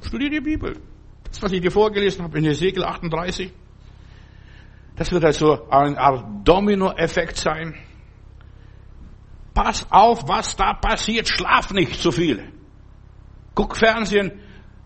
[0.00, 0.76] Studier die Bibel.
[1.24, 3.52] Das, was ich dir vorgelesen habe in Ezekiel 38.
[4.96, 7.74] Das wird also ein Art Dominoeffekt sein.
[9.54, 11.28] Pass auf, was da passiert.
[11.28, 12.42] Schlaf nicht zu viel.
[13.54, 14.40] Guck Fernsehen,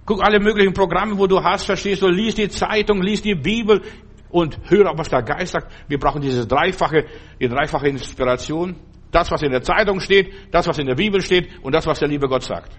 [0.05, 3.83] guck alle möglichen Programme, wo du hast, verstehst du, lies die Zeitung, lies die Bibel
[4.31, 5.73] und hör auf, was der Geist sagt.
[5.89, 7.07] Wir brauchen diese dreifache,
[7.41, 8.77] die dreifache Inspiration.
[9.13, 12.01] Das, was in der Zeitung steht, das, was in der Bibel steht und das, was
[12.01, 12.73] der liebe Gott sagt.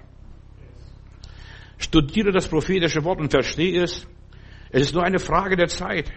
[1.78, 4.06] Studiere das prophetische Wort und verstehe es.
[4.72, 6.12] Es ist nur eine Frage der Zeit.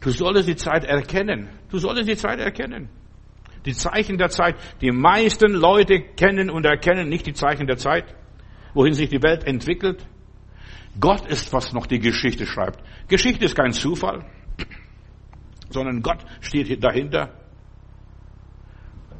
[0.00, 1.50] Du solltest die Zeit erkennen.
[1.68, 2.88] Du solltest die Zeit erkennen.
[3.64, 4.56] Die Zeichen der Zeit.
[4.80, 8.14] Die meisten Leute kennen und erkennen nicht die Zeichen der Zeit,
[8.74, 10.06] wohin sich die Welt entwickelt.
[10.98, 12.80] Gott ist, was noch die Geschichte schreibt.
[13.08, 14.24] Geschichte ist kein Zufall,
[15.68, 17.34] sondern Gott steht dahinter.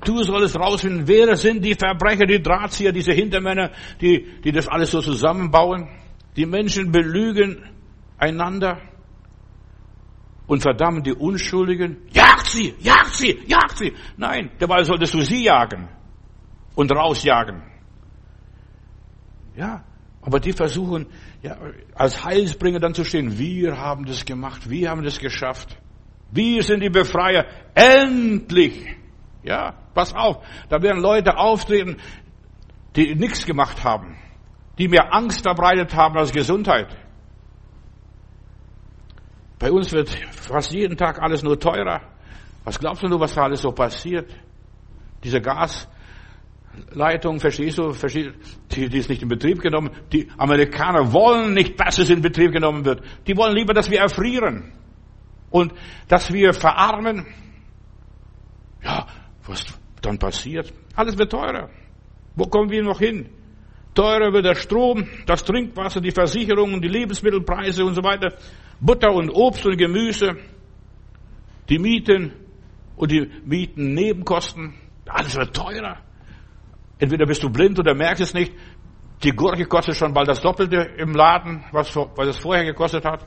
[0.04, 4.90] Du sollst rausfinden, wer sind die Verbrecher, die Drahtzieher, diese Hintermänner, die, die das alles
[4.90, 5.88] so zusammenbauen.
[6.36, 7.62] Die Menschen belügen
[8.16, 8.80] einander
[10.50, 11.98] und verdammen die Unschuldigen.
[12.10, 13.94] Jagt sie, jagt sie, jagt sie.
[14.16, 15.88] Nein, dabei solltest du sie jagen
[16.74, 17.62] und rausjagen.
[19.54, 19.84] Ja,
[20.20, 21.06] aber die versuchen,
[21.40, 21.56] ja,
[21.94, 23.38] als Heilsbringer dann zu stehen.
[23.38, 25.78] Wir haben das gemacht, wir haben das geschafft.
[26.32, 27.46] Wir sind die Befreier.
[27.74, 28.86] Endlich.
[29.44, 30.44] Ja, pass auf.
[30.68, 31.98] Da werden Leute auftreten,
[32.96, 34.18] die nichts gemacht haben.
[34.78, 36.88] Die mir Angst verbreitet haben als Gesundheit.
[39.60, 42.00] Bei uns wird fast jeden Tag alles nur teurer.
[42.64, 44.34] Was glaubst du, was da alles so passiert?
[45.22, 48.30] Diese Gasleitung, verstehst du, verstehst,
[48.70, 49.90] die, die ist nicht in Betrieb genommen.
[50.12, 53.02] Die Amerikaner wollen nicht, dass es in Betrieb genommen wird.
[53.26, 54.72] Die wollen lieber, dass wir erfrieren.
[55.50, 55.74] Und
[56.08, 57.26] dass wir verarmen.
[58.82, 59.06] Ja,
[59.46, 59.66] was
[60.00, 60.72] dann passiert?
[60.96, 61.68] Alles wird teurer.
[62.34, 63.28] Wo kommen wir noch hin?
[63.94, 68.34] Teurer wird der Strom, das Trinkwasser, die Versicherungen, die Lebensmittelpreise und so weiter.
[68.80, 70.36] Butter und Obst und Gemüse,
[71.68, 72.32] die Mieten
[72.96, 74.74] und die Mietennebenkosten,
[75.06, 75.98] alles wird teurer.
[76.98, 78.52] Entweder bist du blind oder merkst es nicht.
[79.22, 83.26] Die Gurke kostet schon bald das Doppelte im Laden, was, was es vorher gekostet hat.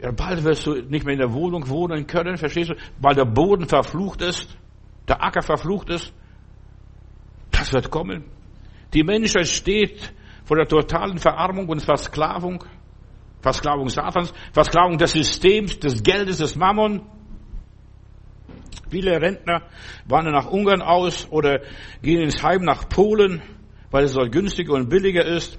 [0.00, 2.74] Ja, bald wirst du nicht mehr in der Wohnung wohnen können, verstehst du?
[3.00, 4.56] Weil der Boden verflucht ist,
[5.08, 6.12] der Acker verflucht ist.
[7.50, 8.35] Das wird kommen.
[8.92, 10.12] Die Menschheit steht
[10.44, 12.64] vor der totalen Verarmung und Versklavung.
[13.40, 17.02] Versklavung Satans, Versklavung des Systems, des Geldes, des Mammon.
[18.90, 19.62] Viele Rentner
[20.06, 21.60] wandern nach Ungarn aus oder
[22.02, 23.42] gehen ins Heim nach Polen,
[23.90, 25.58] weil es dort günstiger und billiger ist.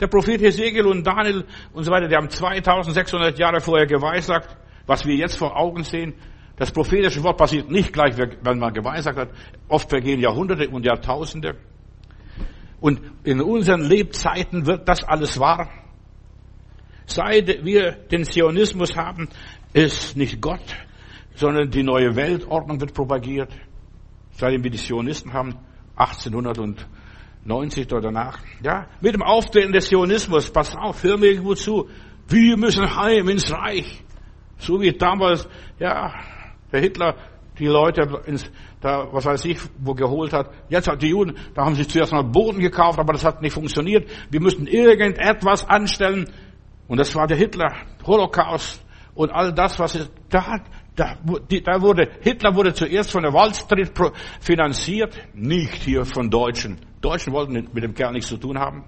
[0.00, 5.04] Der Prophet Hesekiel und Daniel und so weiter, die haben 2600 Jahre vorher geweissagt, was
[5.04, 6.14] wir jetzt vor Augen sehen.
[6.56, 9.28] Das prophetische Wort passiert nicht gleich, wenn man geweissagt hat.
[9.68, 11.56] Oft vergehen Jahrhunderte und Jahrtausende.
[12.80, 15.68] Und in unseren Lebzeiten wird das alles wahr.
[17.06, 19.28] Seit wir den Zionismus haben,
[19.72, 20.76] ist nicht Gott,
[21.34, 23.50] sondern die neue Weltordnung wird propagiert.
[24.32, 25.56] Seitdem wir die Zionisten haben,
[25.96, 28.38] 1890 oder danach.
[28.62, 31.88] Ja, mit dem Auftreten des Zionismus, pass auf, hör mir gut zu.
[32.28, 34.04] Wir müssen heim ins Reich.
[34.58, 36.12] So wie damals, ja,
[36.70, 37.16] der Hitler
[37.58, 40.50] die Leute ins, da, was weiß ich, wo geholt hat.
[40.68, 43.52] Jetzt hat die Juden, da haben sie zuerst mal Boden gekauft, aber das hat nicht
[43.52, 44.08] funktioniert.
[44.30, 46.30] Wir müssen irgendetwas anstellen,
[46.86, 47.74] und das war der Hitler,
[48.06, 50.60] Holocaust und all das, was ist, da,
[50.94, 53.90] da, da wurde, Hitler wurde zuerst von der Wall Street
[54.40, 56.78] finanziert, nicht hier von Deutschen.
[57.00, 58.84] Deutschen wollten mit dem Kerl nichts zu tun haben.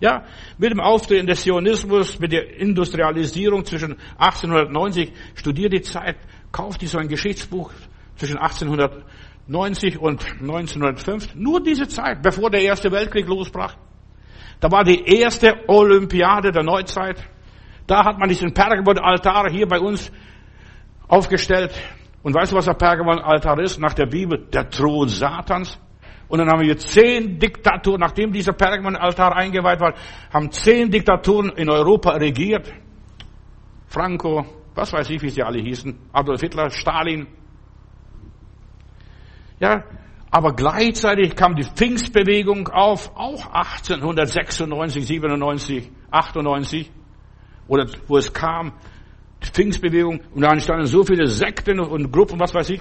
[0.00, 0.24] Ja,
[0.56, 6.16] mit dem Auftreten des Zionismus, mit der Industrialisierung zwischen 1890, studiert die Zeit,
[6.50, 7.70] kauft die so ein Geschichtsbuch
[8.20, 11.34] zwischen 1890 und 1905.
[11.34, 13.74] Nur diese Zeit, bevor der Erste Weltkrieg losbrach.
[14.60, 17.26] Da war die erste Olympiade der Neuzeit.
[17.86, 20.12] Da hat man diesen Pergamon-Altar hier bei uns
[21.08, 21.72] aufgestellt.
[22.22, 24.46] Und weißt du, was der Pergamon-Altar ist nach der Bibel?
[24.52, 25.78] Der Thron Satans.
[26.28, 29.94] Und dann haben wir zehn Diktaturen, nachdem dieser Pergamon-Altar eingeweiht war,
[30.30, 32.70] haben zehn Diktaturen in Europa regiert.
[33.86, 34.44] Franco,
[34.74, 37.26] was weiß ich, wie sie alle hießen, Adolf Hitler, Stalin.
[39.60, 39.84] Ja,
[40.30, 46.90] aber gleichzeitig kam die Pfingstbewegung auf, auch 1896, 97, 98,
[47.68, 48.72] oder wo es kam,
[49.42, 52.80] die Pfingstbewegung, und da entstanden so viele Sekten und Gruppen, was weiß ich.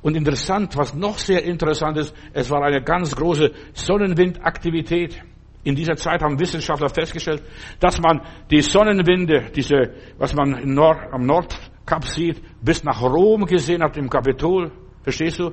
[0.00, 5.22] Und interessant, was noch sehr interessant ist, es war eine ganz große Sonnenwindaktivität.
[5.62, 7.42] In dieser Zeit haben Wissenschaftler festgestellt,
[7.78, 13.82] dass man die Sonnenwinde, diese, was man Nord, am Nordkap sieht, bis nach Rom gesehen
[13.84, 14.72] hat, im Kapitol.
[15.04, 15.52] Verstehst du?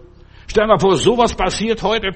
[0.50, 2.10] Stell dir mal vor, sowas passiert heute.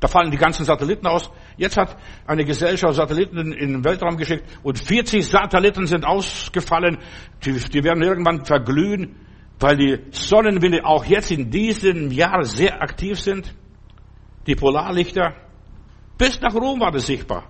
[0.00, 1.30] Da fallen die ganzen Satelliten aus.
[1.56, 1.96] Jetzt hat
[2.26, 6.98] eine Gesellschaft Satelliten in, den Weltraum geschickt und 40 Satelliten sind ausgefallen.
[7.44, 9.14] Die, die werden irgendwann verglühen,
[9.60, 13.54] weil die Sonnenwinde auch jetzt in diesem Jahr sehr aktiv sind.
[14.46, 15.34] Die Polarlichter.
[16.16, 17.44] Bis nach Rom war das sichtbar.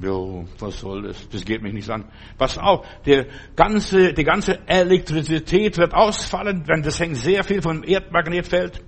[0.00, 1.28] Jo, was soll das?
[1.30, 2.04] Das geht mich nicht an.
[2.36, 7.82] Pass auf, der ganze, die ganze Elektrizität wird ausfallen, wenn das hängt sehr viel vom
[7.82, 8.82] Erdmagnetfeld.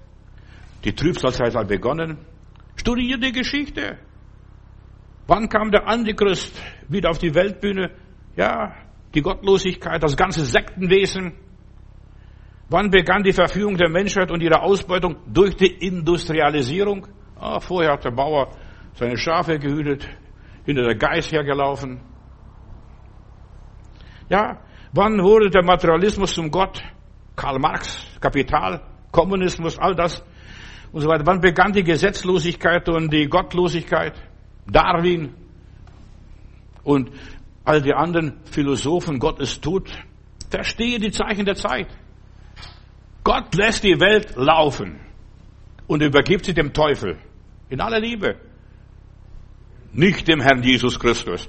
[0.85, 2.19] Die Trübsalzeit hat begonnen.
[2.77, 3.99] Studier die Geschichte.
[5.27, 7.91] Wann kam der Antichrist wieder auf die Weltbühne?
[8.37, 8.75] Ja,
[9.15, 11.33] die Gottlosigkeit, das ganze Sektenwesen.
[12.71, 17.07] Wann begann die Verführung der Menschheit und ihre Ausbeutung durch die Industrialisierung?
[17.37, 18.51] Ah, vorher hat der Bauer
[18.95, 20.09] seine Schafe gehütet,
[20.69, 21.99] hinter der Geist hergelaufen.
[24.29, 24.59] Ja,
[24.93, 26.83] wann wurde der Materialismus zum Gott?
[27.35, 30.23] Karl Marx, Kapital, Kommunismus, all das
[30.93, 31.25] und so weiter.
[31.25, 34.13] Wann begann die Gesetzlosigkeit und die Gottlosigkeit?
[34.67, 35.33] Darwin
[36.85, 37.13] und
[37.65, 39.89] all die anderen Philosophen, Gott es tut.
[40.51, 41.89] Verstehe die Zeichen der Zeit.
[43.25, 45.01] Gott lässt die Welt laufen
[45.87, 47.17] und übergibt sie dem Teufel.
[47.71, 48.48] In aller Liebe
[49.93, 51.49] nicht dem Herrn Jesus Christus.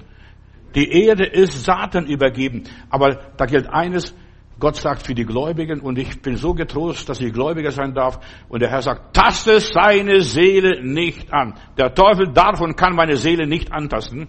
[0.76, 2.64] Die Erde ist Satan übergeben.
[2.90, 4.16] Aber da gilt eines,
[4.60, 8.20] Gott sagt für die Gläubigen, und ich bin so getrost, dass ich Gläubiger sein darf,
[8.50, 11.56] und der Herr sagt, taste seine Seele nicht an.
[11.78, 14.28] Der Teufel darf und kann meine Seele nicht antasten.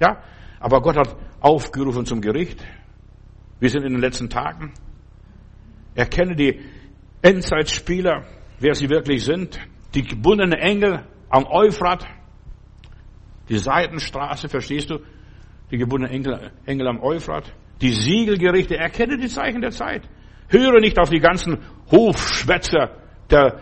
[0.00, 0.22] Ja?
[0.60, 2.64] Aber Gott hat aufgerufen zum Gericht.
[3.60, 4.72] Wir sind in den letzten Tagen.
[5.94, 6.60] Erkenne die
[7.22, 8.24] Endzeitspieler,
[8.58, 9.58] wer sie wirklich sind.
[9.94, 12.06] Die gebundenen Engel am Euphrat,
[13.48, 14.98] die Seitenstraße, verstehst du?
[15.70, 17.52] Die gebundenen Engel, Engel am Euphrat.
[17.80, 18.76] Die Siegelgerichte.
[18.76, 20.08] Erkenne die Zeichen der Zeit.
[20.48, 21.58] Höre nicht auf die ganzen
[21.90, 22.96] Hofschwätzer
[23.30, 23.60] der,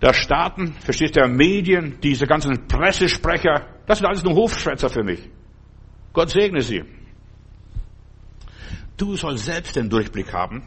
[0.00, 3.66] der Staaten, verstehst du, der Medien, diese ganzen Pressesprecher.
[3.86, 5.28] Das sind alles nur Hofschwätzer für mich.
[6.12, 6.84] Gott segne sie.
[8.96, 10.62] Du sollst selbst den Durchblick haben.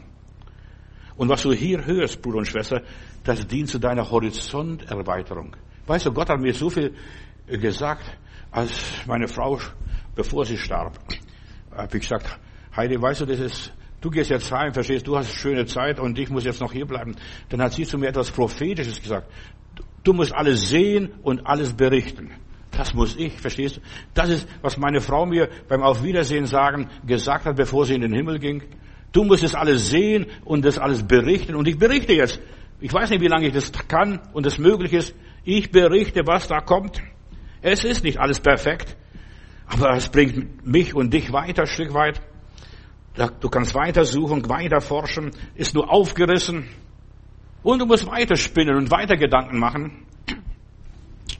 [1.16, 2.82] Und was du hier hörst, Bruder und Schwester,
[3.24, 5.56] das dient zu deiner Horizonterweiterung.
[5.86, 6.94] Weißt du, Gott hat mir so viel
[7.46, 8.04] gesagt,
[8.50, 8.70] als
[9.06, 9.58] meine Frau,
[10.14, 10.98] bevor sie starb,
[11.74, 12.38] habe ich gesagt,
[12.76, 16.18] Heidi, weißt du, das ist, du gehst jetzt heim, verstehst, du hast schöne Zeit und
[16.18, 17.16] ich muss jetzt noch hier bleiben.
[17.48, 19.30] Dann hat sie zu mir etwas Prophetisches gesagt.
[20.04, 22.30] Du musst alles sehen und alles berichten.
[22.72, 23.80] Das muss ich, verstehst du?
[24.14, 28.00] Das ist, was meine Frau mir beim Auf Wiedersehen sagen gesagt hat, bevor sie in
[28.00, 28.62] den Himmel ging.
[29.12, 31.54] Du musst es alles sehen und das alles berichten.
[31.54, 32.40] Und ich berichte jetzt.
[32.80, 35.14] Ich weiß nicht, wie lange ich das kann und es möglich ist.
[35.44, 37.02] Ich berichte, was da kommt.
[37.62, 38.96] Es ist nicht alles perfekt,
[39.66, 42.20] aber es bringt mich und dich weiter, ein Stück weit.
[43.40, 46.68] Du kannst weiter suchen, weiter forschen, ist nur aufgerissen.
[47.62, 50.06] Und du musst weiter spinnen und weiter Gedanken machen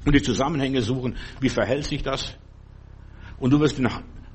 [0.05, 1.16] und die Zusammenhänge suchen.
[1.41, 2.37] Wie verhält sich das?
[3.39, 3.81] Und du wirst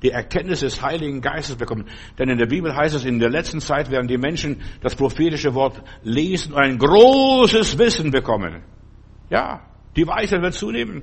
[0.02, 1.86] die Erkenntnis des Heiligen Geistes bekommen.
[2.18, 5.54] Denn in der Bibel heißt es, in der letzten Zeit werden die Menschen das prophetische
[5.54, 8.62] Wort lesen und ein großes Wissen bekommen.
[9.30, 9.62] Ja,
[9.96, 11.02] die Weisheit wird zunehmen.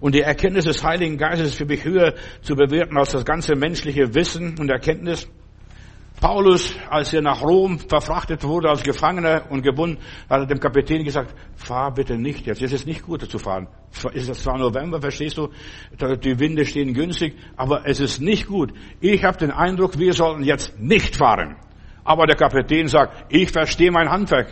[0.00, 3.54] Und die Erkenntnis des Heiligen Geistes ist für mich höher zu bewerten als das ganze
[3.54, 5.28] menschliche Wissen und Erkenntnis.
[6.20, 9.98] Paulus, als er nach Rom verfrachtet wurde als Gefangener und gebunden,
[10.28, 12.60] hat er dem Kapitän gesagt, fahr bitte nicht jetzt.
[12.60, 13.68] Es ist nicht gut zu fahren.
[14.12, 15.48] Es ist zwar November, verstehst du,
[16.22, 18.74] die Winde stehen günstig, aber es ist nicht gut.
[19.00, 21.56] Ich habe den Eindruck, wir sollten jetzt nicht fahren.
[22.04, 24.48] Aber der Kapitän sagt, ich verstehe mein Handwerk.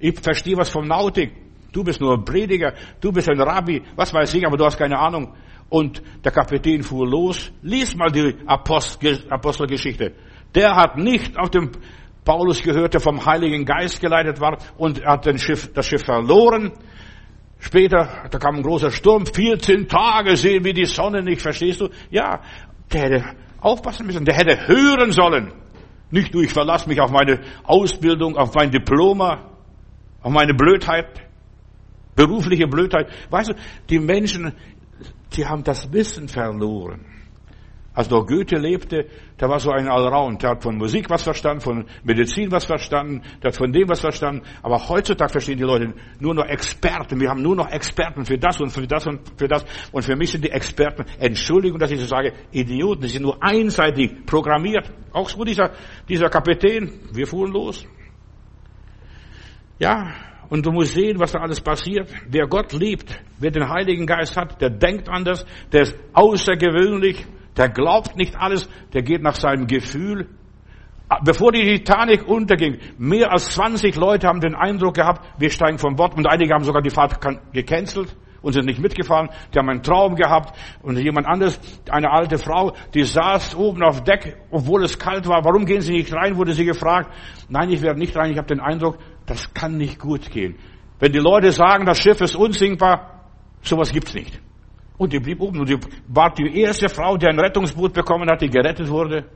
[0.00, 1.45] Ich verstehe was vom Nautik.
[1.76, 2.72] Du bist nur ein Prediger,
[3.02, 5.34] du bist ein Rabbi, was weiß ich, aber du hast keine Ahnung.
[5.68, 7.52] Und der Kapitän fuhr los.
[7.60, 10.14] Lies mal die Apostelgeschichte.
[10.54, 11.72] Der hat nicht auf dem
[12.24, 16.72] Paulus gehört, der vom Heiligen Geist geleitet war und hat den Schiff, das Schiff verloren.
[17.58, 21.90] Später, da kam ein großer Sturm, 14 Tage sehen wir die Sonne nicht, verstehst du?
[22.08, 22.40] Ja,
[22.90, 23.24] der hätte
[23.60, 25.52] aufpassen müssen, der hätte hören sollen.
[26.10, 29.50] Nicht du, ich verlasse mich auf meine Ausbildung, auf mein Diploma,
[30.22, 31.25] auf meine Blödheit
[32.16, 33.08] berufliche Blödheit.
[33.30, 33.54] Weißt du,
[33.88, 34.52] die Menschen,
[35.34, 37.04] die haben das Wissen verloren.
[37.96, 39.06] Als noch Goethe lebte,
[39.38, 40.42] da war so ein Allround.
[40.42, 44.00] Der hat von Musik was verstanden, von Medizin was verstanden, der hat von dem was
[44.00, 44.42] verstanden.
[44.62, 47.18] Aber heutzutage verstehen die Leute nur noch Experten.
[47.18, 49.64] Wir haben nur noch Experten für das und für das und für das.
[49.92, 53.00] Und für mich sind die Experten, Entschuldigung, dass ich so sage, Idioten.
[53.00, 54.92] Die sind nur einseitig programmiert.
[55.12, 55.72] Auch so dieser,
[56.06, 57.00] dieser Kapitän.
[57.14, 57.86] Wir fuhren los.
[59.78, 60.12] Ja,
[60.48, 62.10] und du musst sehen, was da alles passiert.
[62.28, 67.26] Wer Gott liebt, wer den Heiligen Geist hat, der denkt anders, der ist außergewöhnlich,
[67.56, 70.28] der glaubt nicht alles, der geht nach seinem Gefühl.
[71.24, 75.94] Bevor die Titanic unterging, mehr als 20 Leute haben den Eindruck gehabt, wir steigen vom
[75.94, 77.20] Bord und einige haben sogar die Fahrt
[77.52, 79.28] gecancelt und sind nicht mitgefahren.
[79.54, 84.02] Die haben einen Traum gehabt und jemand anderes, eine alte Frau, die saß oben auf
[84.02, 85.44] Deck, obwohl es kalt war.
[85.44, 87.12] Warum gehen Sie nicht rein, wurde sie gefragt.
[87.48, 88.32] Nein, ich werde nicht rein.
[88.32, 90.56] Ich habe den Eindruck, das kann nicht gut gehen.
[90.98, 93.24] Wenn die Leute sagen, das Schiff ist unsinkbar,
[93.62, 94.40] sowas gibt's nicht.
[94.96, 98.40] Und die blieb oben und die war die erste Frau, die ein Rettungsboot bekommen hat,
[98.40, 99.26] die gerettet wurde.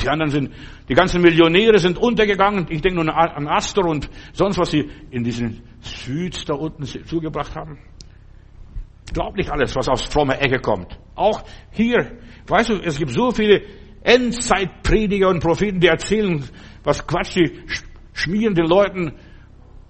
[0.00, 0.54] Die anderen sind,
[0.88, 2.66] die ganzen Millionäre sind untergegangen.
[2.70, 7.54] Ich denke nur an Astor und sonst, was sie in diesen Süds da unten zugebracht
[7.54, 7.78] haben.
[9.12, 10.98] Glaub nicht alles, was aus frommer Ecke kommt.
[11.14, 11.42] Auch
[11.72, 13.62] hier, weißt du, es gibt so viele
[14.02, 16.42] Endzeitprediger und Propheten, die erzählen,
[16.82, 17.60] was Quatsch, die
[18.12, 19.12] schmieren den Leuten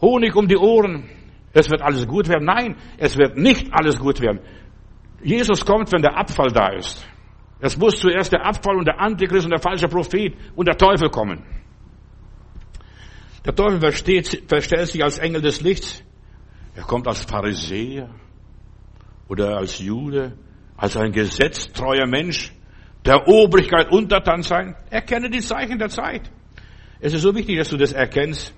[0.00, 1.08] Honig um die Ohren.
[1.52, 2.44] Es wird alles gut werden.
[2.44, 4.40] Nein, es wird nicht alles gut werden.
[5.22, 7.06] Jesus kommt, wenn der Abfall da ist.
[7.60, 11.10] Es muss zuerst der Abfall und der Antichrist und der falsche Prophet und der Teufel
[11.10, 11.44] kommen.
[13.44, 16.02] Der Teufel versteht, verstellt sich als Engel des Lichts.
[16.74, 18.08] Er kommt als Pharisäer
[19.28, 20.38] oder als Jude,
[20.76, 22.52] als ein gesetztreuer Mensch,
[23.04, 24.76] der Obrigkeit untertan sein.
[24.88, 26.30] Erkenne die Zeichen der Zeit.
[27.00, 28.54] Es ist so wichtig, dass du das erkennst.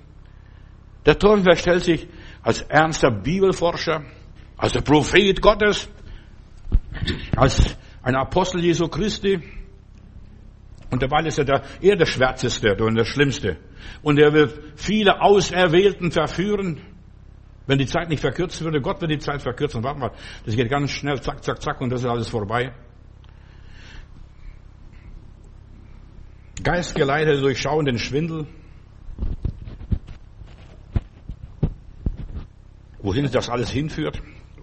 [1.05, 2.07] Der Teufel verstellt sich
[2.41, 4.03] als ernster Bibelforscher,
[4.57, 5.89] als der Prophet Gottes,
[7.35, 9.41] als ein Apostel Jesu Christi.
[10.91, 13.57] Und dabei ist er der, eher der Schwärzeste und der Schlimmste.
[14.01, 16.81] Und er wird viele Auserwählten verführen.
[17.65, 19.83] Wenn die Zeit nicht verkürzt würde, Gott wird die Zeit verkürzen.
[19.83, 20.11] Warte mal,
[20.45, 22.73] das geht ganz schnell, zack, zack, zack, und das ist alles vorbei.
[26.61, 28.47] Geistgeleitete durchschauen den Schwindel.
[33.01, 34.21] Wohin das alles hinführt?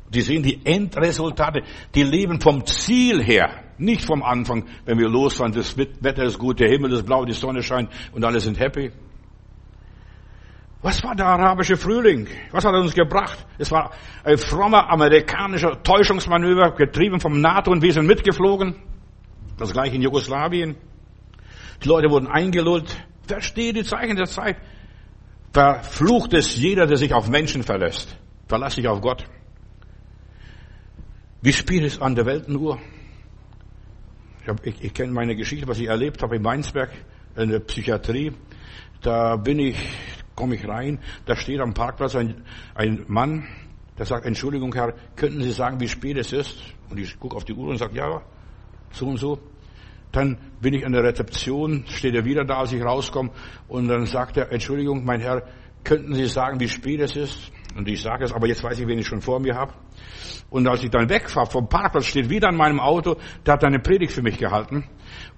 [0.09, 1.63] Die sehen die Endresultate.
[1.95, 4.67] Die leben vom Ziel her, nicht vom Anfang.
[4.85, 8.25] Wenn wir losfahren, das Wetter ist gut, der Himmel ist blau, die Sonne scheint und
[8.25, 8.91] alle sind happy.
[10.83, 12.27] Was war der arabische Frühling?
[12.53, 13.47] Was hat er uns gebracht?
[13.59, 13.91] Es war
[14.25, 18.77] ein frommer amerikanischer Täuschungsmanöver, getrieben vom NATO und wir sind mitgeflogen.
[19.59, 20.77] Das gleiche in Jugoslawien.
[21.83, 22.97] Die Leute wurden eingelullt.
[23.27, 24.57] Verstehe die Zeichen der Zeit.
[25.53, 28.17] Verflucht ist jeder, der sich auf Menschen verlässt.
[28.49, 29.25] Verlass dich auf Gott.
[31.43, 32.79] Wie spät ist an der Weltenuhr?
[34.43, 36.91] Ich, hab, ich, ich kenne meine Geschichte, was ich erlebt habe in Weinsberg,
[37.37, 38.33] in der Psychiatrie.
[39.01, 39.79] Da bin ich,
[40.35, 43.47] komme ich rein, da steht am Parkplatz ein, ein Mann,
[43.99, 46.59] der sagt, Entschuldigung, Herr, könnten Sie sagen, wie spät es ist?
[46.91, 48.23] Und ich gucke auf die Uhr und sage, ja,
[48.93, 49.39] so und so.
[50.13, 53.31] Dann bin ich an der Rezeption, steht er wieder da, als ich rauskomme,
[53.69, 55.45] und dann sagt er, Entschuldigung, mein Herr,
[55.85, 57.53] könnten Sie sagen, wie spät es ist?
[57.77, 59.73] Und ich sage es, aber jetzt weiß ich, wen ich schon vor mir habe.
[60.51, 63.79] Und als ich dann wegfahre vom Parkplatz, steht wieder an meinem Auto, der hat eine
[63.79, 64.85] Predigt für mich gehalten.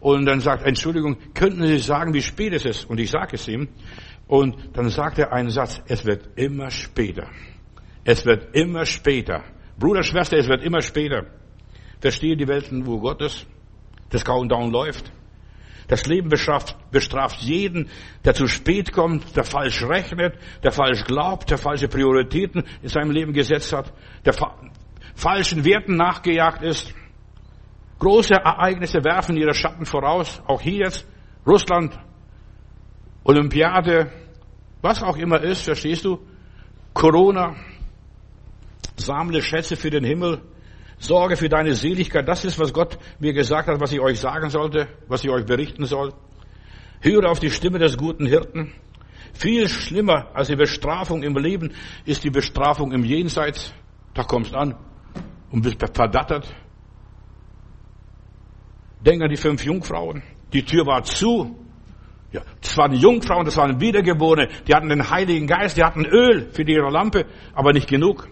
[0.01, 2.85] Und dann sagt, Entschuldigung, könnten Sie sagen, wie spät es ist?
[2.89, 3.69] Und ich sage es ihm.
[4.27, 7.29] Und dann sagt er einen Satz, es wird immer später.
[8.05, 9.45] Es wird immer später.
[9.79, 11.27] Bruder, Schwester, es wird immer später.
[12.01, 13.47] Verstehe die Welten, wo Gott ist
[14.13, 15.11] das Countdown läuft.
[15.89, 17.91] Das Leben bestraft, bestraft jeden,
[18.25, 23.11] der zu spät kommt, der falsch rechnet, der falsch glaubt, der falsche Prioritäten in seinem
[23.11, 23.93] Leben gesetzt hat,
[24.25, 24.57] der fa
[25.15, 26.95] falschen Werten nachgejagt ist.
[27.99, 31.07] Große Ereignisse werfen ihre Schatten voraus, auch hier jetzt,
[31.47, 31.99] Russland,
[33.25, 34.11] Olympiade,
[34.81, 36.19] was auch immer ist, verstehst du?
[36.95, 37.55] Corona,
[38.97, 40.41] sammle Schätze für den Himmel,
[41.03, 44.51] Sorge für deine Seligkeit, das ist, was Gott mir gesagt hat, was ich euch sagen
[44.51, 46.13] sollte, was ich euch berichten soll.
[47.01, 48.73] Höre auf die Stimme des guten Hirten.
[49.33, 51.73] Viel schlimmer als die Bestrafung im Leben
[52.05, 53.75] ist die Bestrafung im Jenseits.
[54.15, 54.77] Da kommst an
[55.51, 56.55] und bist verdattert.
[59.05, 60.23] Denk an die fünf Jungfrauen.
[60.53, 61.59] Die Tür war zu.
[62.31, 64.49] Ja, das waren Jungfrauen, das waren Wiedergeborene.
[64.69, 68.29] Die hatten den Heiligen Geist, die hatten Öl für ihre Lampe, aber nicht genug.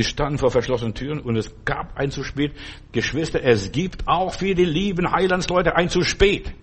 [0.00, 2.54] Sie standen vor verschlossenen Türen und es gab ein zu spät.
[2.90, 6.54] Geschwister, es gibt auch für die lieben Heilandsleute ein zu spät.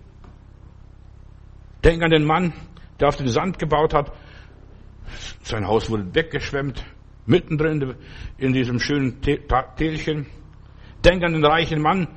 [1.84, 2.52] Denk an den Mann,
[2.98, 4.10] der auf dem Sand gebaut hat.
[5.44, 6.84] Sein Haus wurde weggeschwemmt,
[7.26, 7.94] mittendrin
[8.38, 10.26] in diesem schönen Tälchen.
[11.04, 12.08] Denk an den reichen Mann,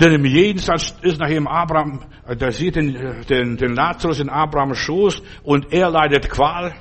[0.00, 4.78] der im Jenseits ist nach ihm Abraham, der sieht den, den, den Lazarus in Abrahams
[4.78, 6.72] Schoß und er leidet Qual.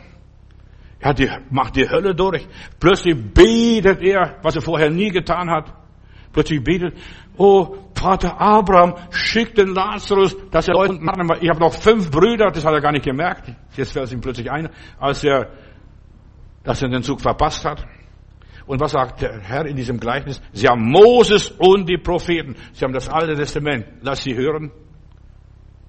[1.01, 2.47] Er die, macht die Hölle durch.
[2.79, 5.73] Plötzlich betet er, was er vorher nie getan hat.
[6.31, 6.95] Plötzlich betet,
[7.37, 11.29] oh Vater Abraham, schick den Lazarus, dass er Leute machen.
[11.41, 13.51] Ich habe noch fünf Brüder, das hat er gar nicht gemerkt.
[13.75, 15.49] Jetzt fällt es ihm plötzlich ein, als er,
[16.63, 17.85] dass er den Zug verpasst hat.
[18.65, 20.41] Und was sagt der Herr in diesem Gleichnis?
[20.53, 22.55] Sie haben Moses und die Propheten.
[22.73, 23.85] Sie haben das Alte Testament.
[24.01, 24.71] Lass sie hören.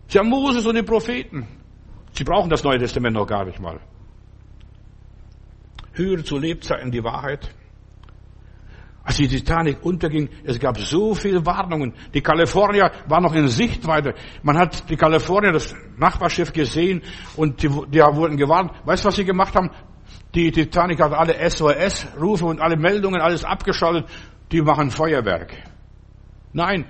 [0.09, 1.47] Sie haben Moses und die Propheten.
[2.13, 3.81] Sie brauchen das Neue Testament noch gar nicht mal.
[5.93, 7.55] Höre zu Lebzeiten die Wahrheit.
[9.05, 11.93] Als die Titanic unterging, es gab so viele Warnungen.
[12.15, 14.15] Die Kalifornier waren noch in Sichtweite.
[14.43, 17.03] Man hat die Kalifornier, das Nachbarschiff gesehen
[17.37, 18.71] und die, die wurden gewarnt.
[18.85, 19.71] Weißt du, was sie gemacht haben?
[20.35, 24.07] Die Titanic hat alle SOS-Rufe und alle Meldungen, alles abgeschaltet.
[24.53, 25.53] Die machen Feuerwerk.
[26.53, 26.87] Nein,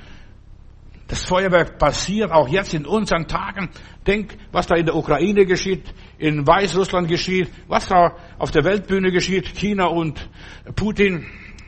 [1.13, 3.69] das Feuerwerk passiert auch jetzt in unseren Tagen.
[4.07, 9.13] Denk, was da in der Ukraine geschieht, in Weißrussland geschieht, was da auf der Weltbühne
[9.13, 10.27] geschieht, China und
[10.75, 11.27] Putin.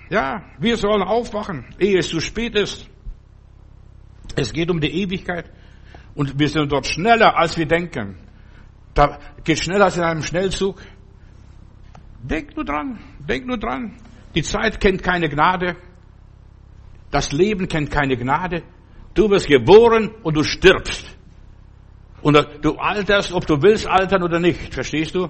[0.08, 2.88] Ja, wir sollen aufwachen, ehe es zu spät ist.
[4.34, 5.50] Es geht um die Ewigkeit
[6.14, 8.16] und wir sind dort schneller, als wir denken.
[8.94, 10.80] Da geht schneller als in einem Schnellzug.
[12.22, 13.94] Denk nur dran, denk nur dran.
[14.34, 15.76] Die Zeit kennt keine Gnade.
[17.10, 18.62] Das Leben kennt keine Gnade.
[19.14, 21.06] Du wirst geboren und du stirbst.
[22.22, 24.74] Und du alterst, ob du willst altern oder nicht.
[24.74, 25.28] Verstehst du?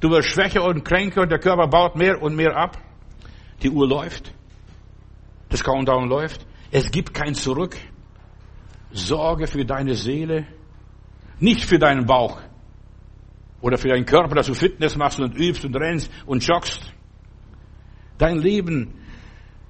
[0.00, 2.78] Du wirst schwächer und kränker und der Körper baut mehr und mehr ab.
[3.62, 4.32] Die Uhr läuft.
[5.48, 6.46] Das Countdown läuft.
[6.70, 7.76] Es gibt kein Zurück.
[8.92, 10.46] Sorge für deine Seele.
[11.40, 12.40] Nicht für deinen Bauch.
[13.60, 16.92] Oder für deinen Körper, dass du Fitness machst und übst und rennst und joggst.
[18.18, 18.94] Dein Leben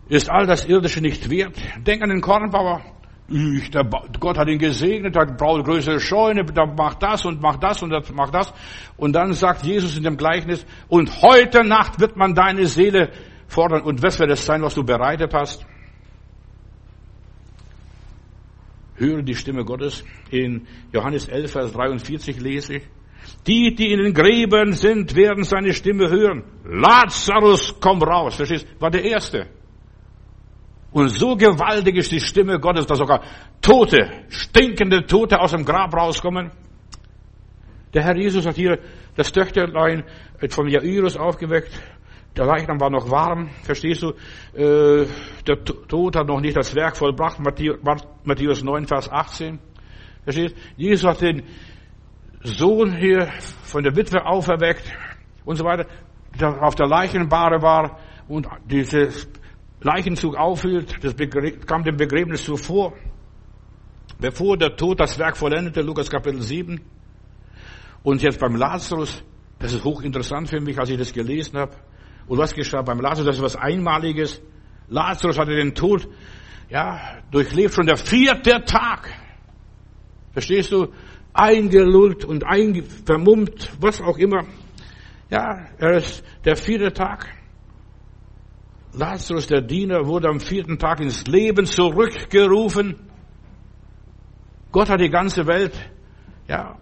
[0.08, 1.56] ist all das Irdische nicht wert.
[1.78, 2.82] Denk an den Kornbauer.
[3.28, 3.84] Der,
[4.20, 6.44] Gott hat ihn gesegnet, hat braucht größere Scheune,
[6.76, 8.54] macht das und macht das und das macht das.
[8.96, 13.10] Und dann sagt Jesus in dem Gleichnis, und heute Nacht wird man deine Seele
[13.48, 13.82] fordern.
[13.82, 15.66] Und was wird es sein, was du bereitet hast?
[18.94, 20.04] Höre die Stimme Gottes.
[20.30, 22.82] In Johannes 11, Vers 43 lese ich.
[23.46, 26.44] Die, die in den Gräbern sind, werden seine Stimme hören.
[26.64, 28.36] Lazarus, komm raus.
[28.36, 28.66] Verstehst?
[28.78, 29.48] War der Erste.
[30.92, 33.22] Und so gewaltig ist die Stimme Gottes, dass sogar
[33.60, 36.50] Tote, stinkende Tote aus dem Grab rauskommen.
[37.92, 38.78] Der Herr Jesus hat hier
[39.14, 40.04] das Töchterlein
[40.50, 41.70] von Jairus aufgeweckt.
[42.36, 44.10] Der Leichnam war noch warm, verstehst du?
[44.54, 45.06] Äh,
[45.46, 49.58] der Tod hat noch nicht das Werk vollbracht, Matthäus 9, Vers 18.
[50.24, 50.60] Verstehst du?
[50.76, 51.44] Jesus hat den
[52.42, 53.28] Sohn hier
[53.62, 54.84] von der Witwe auferweckt
[55.46, 55.86] und so weiter,
[56.38, 59.28] der auf der Leichenbahre war und dieses
[59.80, 61.14] Leichenzug aufhielt, das
[61.66, 62.94] kam dem Begräbnis zuvor,
[64.18, 66.80] bevor der Tod das Werk vollendete, Lukas Kapitel 7.
[68.02, 69.22] Und jetzt beim Lazarus,
[69.58, 71.72] das ist hochinteressant für mich, als ich das gelesen habe.
[72.26, 73.26] Und was geschah beim Lazarus?
[73.26, 74.40] Das ist was Einmaliges.
[74.88, 76.08] Lazarus hatte den Tod,
[76.70, 79.12] ja, durchlebt schon der vierte Tag.
[80.32, 80.92] Verstehst du?
[81.32, 82.44] Eingelullt und
[83.04, 84.44] vermummt, was auch immer.
[85.28, 87.26] Ja, er ist der vierte Tag.
[88.96, 92.96] Lazarus, der Diener, wurde am vierten Tag ins Leben zurückgerufen.
[94.72, 95.74] Gott hat die ganze Welt,
[96.48, 96.78] ja,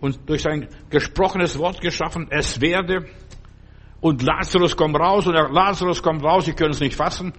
[0.00, 3.06] und durch sein gesprochenes Wort geschaffen, es werde.
[4.00, 7.32] Und Lazarus kommt raus, und Lazarus kommt raus, sie können es nicht fassen.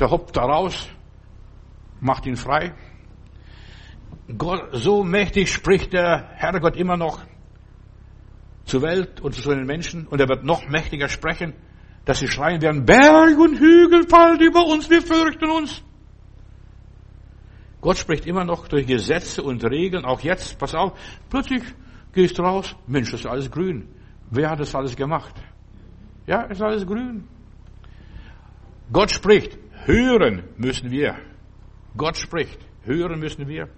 [0.00, 0.88] Der hoppt da raus,
[2.00, 2.74] macht ihn frei.
[4.36, 7.20] Gott, so mächtig spricht der Herrgott immer noch
[8.64, 11.54] zur Welt und zu den Menschen, und er wird noch mächtiger sprechen
[12.06, 15.82] dass sie schreien werden, Berg und Hügel fallen über uns, wir fürchten uns.
[17.80, 20.98] Gott spricht immer noch durch Gesetze und Regeln, auch jetzt, pass auf,
[21.28, 21.62] plötzlich
[22.12, 23.88] gehst du raus, Mensch, das ist alles grün.
[24.30, 25.34] Wer hat das alles gemacht?
[26.26, 27.24] Ja, ist alles grün.
[28.92, 31.16] Gott spricht, hören müssen wir.
[31.96, 33.68] Gott spricht, hören müssen wir.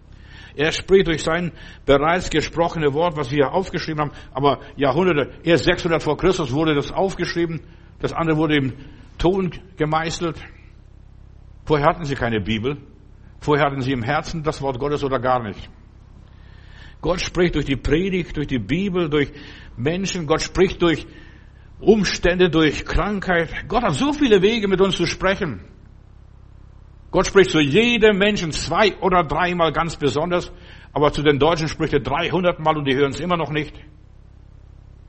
[0.54, 1.52] Er spricht durch sein
[1.86, 6.92] bereits gesprochene Wort, was wir aufgeschrieben haben, aber Jahrhunderte, erst 600 vor Christus wurde das
[6.92, 7.62] aufgeschrieben
[8.00, 8.72] das andere wurde im
[9.18, 10.40] Ton gemeißelt.
[11.64, 12.78] Vorher hatten sie keine Bibel.
[13.40, 15.68] Vorher hatten sie im Herzen das Wort Gottes oder gar nicht.
[17.00, 19.32] Gott spricht durch die Predigt, durch die Bibel, durch
[19.76, 20.26] Menschen.
[20.26, 21.06] Gott spricht durch
[21.80, 23.68] Umstände, durch Krankheit.
[23.68, 25.60] Gott hat so viele Wege, mit uns zu sprechen.
[27.10, 30.52] Gott spricht zu jedem Menschen zwei oder dreimal ganz besonders,
[30.92, 33.74] aber zu den Deutschen spricht er 300 Mal und die hören es immer noch nicht.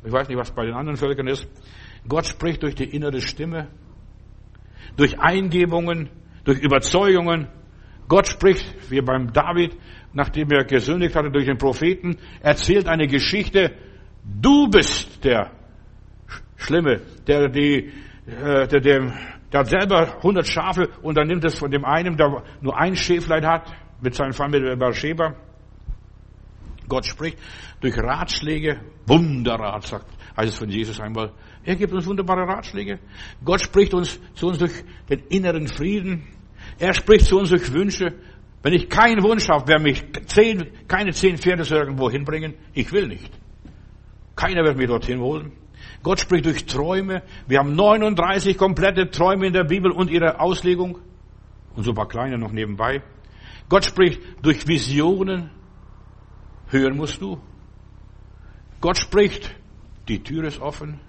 [0.05, 1.47] Ich weiß nicht, was bei den anderen Völkern ist.
[2.07, 3.67] Gott spricht durch die innere Stimme,
[4.97, 6.09] durch Eingebungen,
[6.43, 7.47] durch Überzeugungen.
[8.07, 9.77] Gott spricht, wie beim David,
[10.13, 13.75] nachdem er gesündigt hatte durch den Propheten, erzählt eine Geschichte.
[14.23, 15.51] Du bist der
[16.57, 17.91] Schlimme, der die,
[18.25, 19.13] äh, der dem,
[19.51, 22.95] der hat selber 100 Schafe und dann nimmt es von dem einen, der nur ein
[22.95, 23.71] Schäflein hat,
[24.01, 25.35] mit seinem Fall mit Bathsheba.
[26.87, 27.37] Gott spricht
[27.81, 30.07] durch Ratschläge, Wunderrat, sagt,
[30.39, 31.33] heißt es von Jesus einmal.
[31.65, 32.99] Er gibt uns wunderbare Ratschläge.
[33.43, 34.71] Gott spricht uns zu uns durch
[35.09, 36.23] den inneren Frieden.
[36.77, 38.15] Er spricht zu uns durch Wünsche.
[38.61, 43.07] Wenn ich keinen Wunsch habe, wer mich zehn, keine zehn Pferde irgendwo hinbringen, ich will
[43.07, 43.31] nicht.
[44.35, 45.51] Keiner wird mich dorthin holen.
[46.03, 47.23] Gott spricht durch Träume.
[47.47, 50.99] Wir haben 39 komplette Träume in der Bibel und ihre Auslegung.
[51.75, 53.01] Und so ein paar kleine noch nebenbei.
[53.67, 55.51] Gott spricht durch Visionen.
[56.69, 57.39] Hören musst du.
[58.79, 59.58] Gott spricht.
[60.09, 60.99] Die Tür ist offen.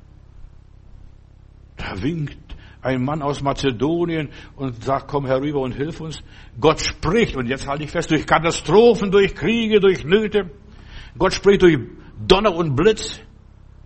[1.77, 2.37] Da winkt
[2.83, 6.23] ein Mann aus Mazedonien und sagt, komm herüber und hilf uns.
[6.61, 10.51] Gott spricht, und jetzt halte ich fest, durch Katastrophen, durch Kriege, durch Nöte.
[11.19, 11.79] Gott spricht durch
[12.27, 13.21] Donner und Blitz.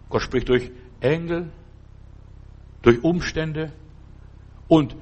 [0.09, 1.53] Gott spricht durch Engel,
[2.83, 3.73] durch Umstände.
[4.67, 4.97] Und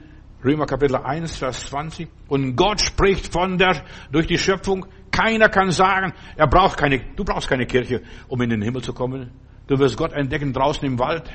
[0.44, 2.08] Römer Kapitel 1, Vers 20.
[2.28, 4.86] Und Gott spricht von der, durch die Schöpfung.
[5.10, 8.92] Keiner kann sagen, er braucht keine, du brauchst keine Kirche, um in den Himmel zu
[8.92, 9.30] kommen.
[9.72, 11.32] Du wirst Gott entdecken draußen im Wald,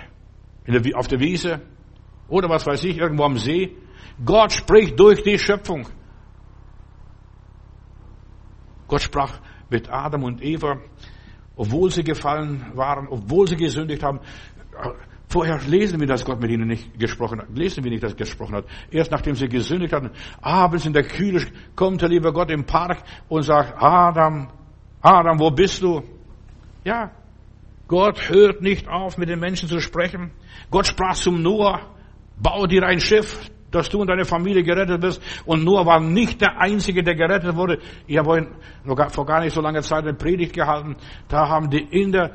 [0.68, 1.60] der, auf der Wiese
[2.28, 3.76] oder was weiß ich, irgendwo am See.
[4.24, 5.88] Gott spricht durch die Schöpfung.
[8.88, 9.40] Gott sprach
[9.72, 10.78] mit Adam und Eva,
[11.56, 14.20] obwohl sie gefallen waren, obwohl sie gesündigt haben.
[15.30, 17.50] Vorher lesen wir, dass Gott mit ihnen nicht gesprochen hat.
[17.58, 18.66] Lesen wir nicht, dass er gesprochen hat.
[18.92, 20.12] Erst nachdem sie gesündigt hatten,
[20.42, 21.44] abends in der Kühle
[21.76, 24.50] kommt der liebe Gott im Park und sagt, Adam,
[25.02, 26.04] Adam, wo bist du?
[26.84, 27.10] Ja,
[27.88, 30.32] Gott hört nicht auf, mit den Menschen zu sprechen.
[30.70, 31.80] Gott sprach zum Noah,
[32.38, 35.22] bau dir ein Schiff, dass du und deine Familie gerettet wirst.
[35.46, 37.80] Und Noah war nicht der Einzige, der gerettet wurde.
[38.06, 38.48] Ich habe
[39.10, 40.96] vor gar nicht so langer Zeit eine Predigt gehalten.
[41.28, 42.32] Da haben die Inder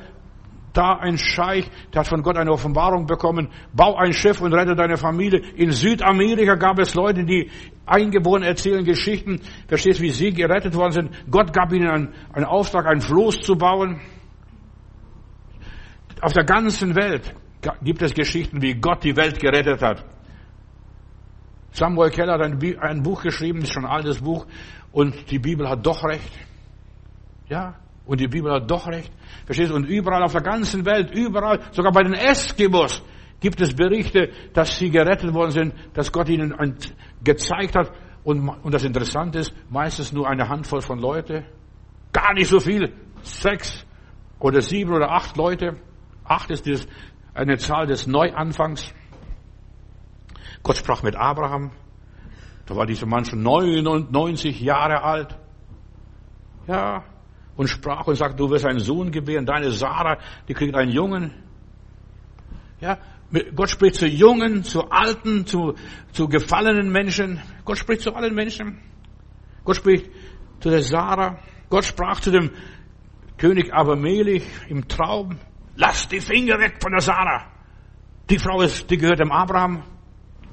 [0.73, 4.75] da ein Scheich, der hat von Gott eine Offenbarung bekommen, bau ein Schiff und rette
[4.75, 5.43] deine Familie.
[5.57, 7.51] In Südamerika gab es Leute, die
[7.85, 11.11] eingeboren erzählen Geschichten, verstehst wie sie gerettet worden sind.
[11.31, 14.01] Gott gab ihnen einen, einen Auftrag, ein Floß zu bauen.
[16.23, 17.35] Auf der ganzen Welt
[17.83, 20.05] gibt es Geschichten, wie Gott die Welt gerettet hat.
[21.73, 24.47] Samuel Keller hat ein, Buch geschrieben, ist schon ein altes Buch,
[24.93, 26.33] und die Bibel hat doch recht.
[27.49, 27.75] Ja,
[28.07, 29.11] und die Bibel hat doch recht.
[29.47, 29.75] Verstehst du?
[29.75, 33.03] Und überall auf der ganzen Welt, überall, sogar bei den Eskimos,
[33.41, 36.55] gibt es Berichte, dass sie gerettet worden sind, dass Gott ihnen
[37.25, 37.91] gezeigt hat.
[38.23, 41.47] Und, und das Interessante ist, meistens nur eine Handvoll von Leute.
[42.13, 42.93] Gar nicht so viel.
[43.23, 43.85] Sechs
[44.39, 45.79] oder sieben oder acht Leute.
[46.33, 46.89] Acht ist
[47.35, 48.95] eine Zahl des Neuanfangs.
[50.63, 51.73] Gott sprach mit Abraham.
[52.65, 55.39] Da war dieser Mann schon 99 Jahre alt.
[56.67, 57.05] Ja,
[57.55, 60.17] und sprach und sagte, du wirst einen Sohn gebären, deine Sarah,
[60.49, 61.35] die kriegt einen Jungen.
[62.81, 62.97] Ja,
[63.55, 65.75] Gott spricht zu Jungen, zu Alten, zu,
[66.13, 67.43] zu gefallenen Menschen.
[67.67, 68.81] Gott spricht zu allen Menschen.
[69.65, 70.11] Gott spricht
[70.61, 71.41] zu der Sarah.
[71.69, 72.53] Gott sprach zu dem
[73.37, 75.39] König Abimelech im Traum.
[75.77, 77.47] Lass die Finger weg von der Sarah.
[78.29, 79.83] Die Frau ist, die gehört dem Abraham.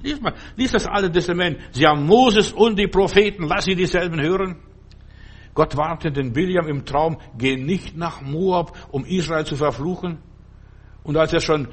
[0.01, 1.59] Lies mal, lies das Alte Testament.
[1.71, 3.47] Sie haben Moses und die Propheten.
[3.47, 4.57] Lass sie dieselben hören.
[5.53, 10.19] Gott warnte den Biliam im Traum, geh nicht nach Moab, um Israel zu verfluchen.
[11.03, 11.67] Und als er schon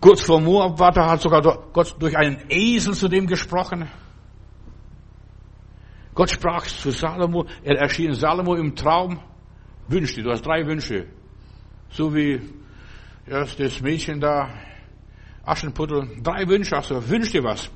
[0.00, 3.88] kurz vor Moab war, da hat sogar Gott durch einen Esel zu dem gesprochen.
[6.14, 9.20] Gott sprach zu Salomo, er erschien Salomo im Traum,
[9.88, 11.06] wünsch dir, du hast drei Wünsche.
[11.90, 12.40] So wie
[13.28, 14.50] erst das Mädchen da,
[15.44, 17.70] Aschenputtel, drei Wünsche, also wünsch dir was.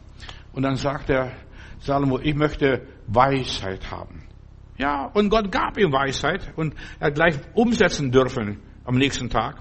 [0.53, 1.32] Und dann sagt er
[1.80, 4.24] Salomo, ich möchte Weisheit haben.
[4.78, 9.57] Ja, und Gott gab ihm Weisheit und er hat gleich umsetzen dürfen am nächsten Tag.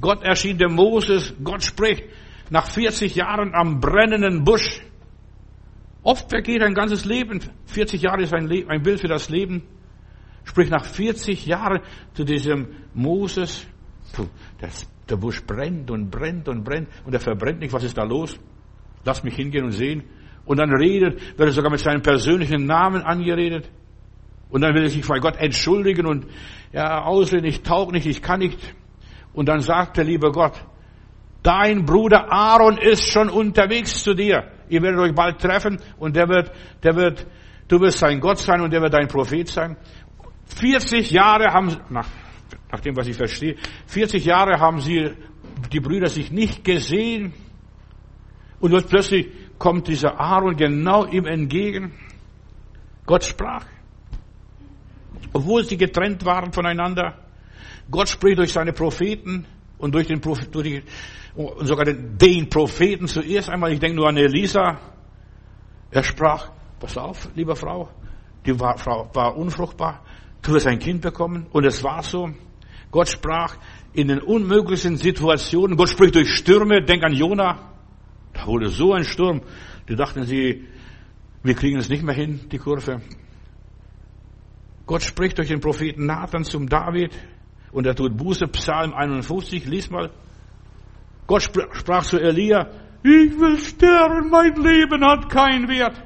[0.00, 2.04] Gott erschien dem Moses, Gott spricht
[2.50, 4.82] nach 40 Jahren am brennenden Busch.
[6.02, 7.40] Oft vergeht ein ganzes Leben.
[7.66, 9.62] 40 Jahre ist ein, Le ein Bild für das Leben.
[10.44, 11.80] Sprich nach 40 Jahren
[12.14, 13.66] zu diesem Moses.
[14.60, 17.72] Das, der Busch brennt und brennt und brennt und er verbrennt nicht.
[17.72, 18.38] Was ist da los?
[19.04, 20.04] Lass mich hingehen und sehen.
[20.44, 23.70] Und dann redet, wird er sogar mit seinem persönlichen Namen angeredet.
[24.50, 26.26] Und dann will er sich bei Gott entschuldigen und
[26.72, 28.58] ja, ausreden, ich taug nicht, ich kann nicht.
[29.32, 30.60] Und dann sagt der liebe Gott,
[31.42, 34.50] dein Bruder Aaron ist schon unterwegs zu dir.
[34.68, 36.52] Ihr werdet euch bald treffen und der wird,
[36.82, 37.26] der wird,
[37.68, 39.76] du wirst sein Gott sein und der wird dein Prophet sein.
[40.46, 42.08] 40 Jahre haben, nach,
[42.72, 43.56] nach dem, was ich verstehe,
[43.86, 45.10] 40 Jahre haben sie,
[45.72, 47.32] die Brüder sich nicht gesehen.
[48.60, 51.92] Und plötzlich kommt dieser Aaron genau ihm entgegen.
[53.06, 53.64] Gott sprach.
[55.32, 57.18] Obwohl sie getrennt waren voneinander.
[57.90, 59.46] Gott spricht durch seine Propheten
[59.78, 60.82] und durch den durch die,
[61.34, 63.72] und sogar den, den Propheten zuerst einmal.
[63.72, 64.78] Ich denke nur an Elisa.
[65.90, 67.88] Er sprach, pass auf, liebe Frau,
[68.46, 70.02] die war, Frau war unfruchtbar.
[70.42, 71.46] Du wirst ein Kind bekommen.
[71.52, 72.30] Und es war so.
[72.90, 73.56] Gott sprach
[73.92, 75.76] in den unmöglichsten Situationen.
[75.76, 76.82] Gott spricht durch Stürme.
[76.82, 77.72] Denk an Jona.
[78.32, 79.42] Da wurde so ein Sturm.
[79.88, 80.66] Die dachten sie,
[81.42, 83.00] wir kriegen es nicht mehr hin, die Kurve.
[84.86, 87.12] Gott spricht durch den Propheten Nathan zum David
[87.72, 90.10] und er tut Buße, Psalm 51, lies mal.
[91.26, 92.68] Gott sprach zu Elia,
[93.02, 96.02] ich will sterben, mein Leben hat keinen Wert.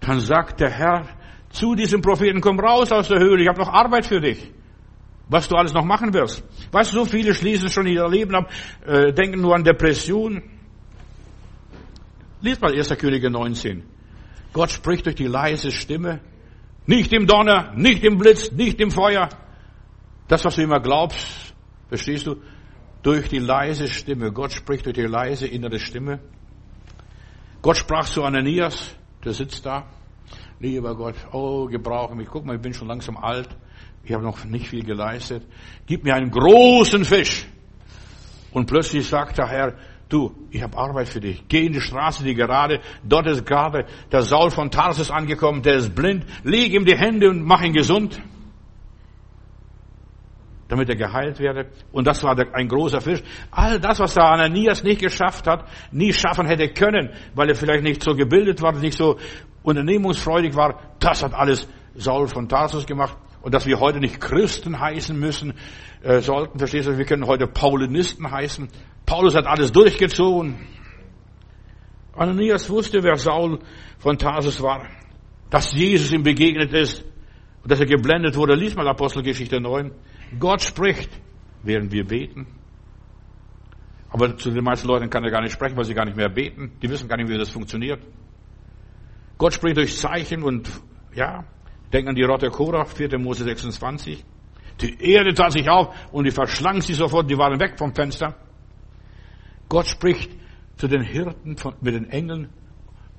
[0.00, 1.08] Dann sagt der Herr
[1.50, 4.50] zu diesem Propheten, komm raus aus der Höhle, ich habe noch Arbeit für dich.
[5.28, 6.44] Was du alles noch machen wirst.
[6.70, 8.50] Weißt du, so viele schließen schon ihr Leben ab,
[8.86, 10.42] äh, denken nur an Depression.
[12.42, 12.90] Lies mal 1.
[12.98, 13.82] Könige 19.
[14.52, 16.20] Gott spricht durch die leise Stimme.
[16.86, 19.30] Nicht im Donner, nicht im Blitz, nicht im Feuer.
[20.28, 21.54] Das, was du immer glaubst,
[21.88, 22.36] verstehst du?
[23.02, 24.30] Durch die leise Stimme.
[24.30, 26.20] Gott spricht durch die leise innere Stimme.
[27.62, 28.94] Gott sprach zu Ananias,
[29.24, 29.86] der sitzt da.
[30.60, 32.28] Lieber Gott, oh, gebrauche mich.
[32.30, 33.48] Guck mal, ich bin schon langsam alt.
[34.04, 35.46] Ich habe noch nicht viel geleistet.
[35.86, 37.46] Gib mir einen großen Fisch.
[38.52, 39.74] Und plötzlich sagt der Herr,
[40.08, 41.42] du, ich habe Arbeit für dich.
[41.48, 45.76] Geh in die Straße, die gerade, dort ist gerade der Saul von Tarsus angekommen, der
[45.76, 46.24] ist blind.
[46.44, 48.20] Leg ihm die Hände und mach ihn gesund.
[50.68, 51.70] Damit er geheilt werde.
[51.92, 53.22] Und das war ein großer Fisch.
[53.50, 57.84] All das, was der Ananias nicht geschafft hat, nie schaffen hätte können, weil er vielleicht
[57.84, 59.18] nicht so gebildet war, nicht so
[59.62, 63.16] unternehmungsfreudig war, das hat alles Saul von Tarsus gemacht.
[63.44, 65.52] Und dass wir heute nicht Christen heißen müssen,
[66.02, 68.68] äh, sollten, verstehst du, wir können heute Paulinisten heißen.
[69.04, 70.66] Paulus hat alles durchgezogen.
[72.14, 73.58] Ananias wusste, wer Saul
[73.98, 74.88] von Tarsus war,
[75.50, 77.04] dass Jesus ihm begegnet ist
[77.62, 78.54] und dass er geblendet wurde.
[78.54, 79.92] Lies mal Apostelgeschichte 9.
[80.38, 81.10] Gott spricht,
[81.62, 82.46] während wir beten.
[84.08, 86.30] Aber zu den meisten Leuten kann er gar nicht sprechen, weil sie gar nicht mehr
[86.30, 86.72] beten.
[86.80, 88.00] Die wissen gar nicht, wie das funktioniert.
[89.36, 90.70] Gott spricht durch Zeichen und,
[91.14, 91.44] ja,
[91.94, 93.18] denk an die Rotte Korach, 4.
[93.18, 94.24] Mose 26.
[94.80, 98.34] Die Erde tat sich auf und die verschlang sie sofort, die waren weg vom Fenster.
[99.68, 100.32] Gott spricht
[100.76, 102.48] zu den Hirten von, mit den Engeln.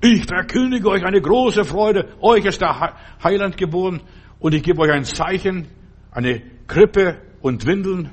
[0.02, 2.14] Ich verkündige euch eine große Freude.
[2.20, 4.02] Euch ist der Heiland geboren
[4.38, 5.68] und ich gebe euch ein Zeichen,
[6.10, 8.10] eine Krippe und Windeln.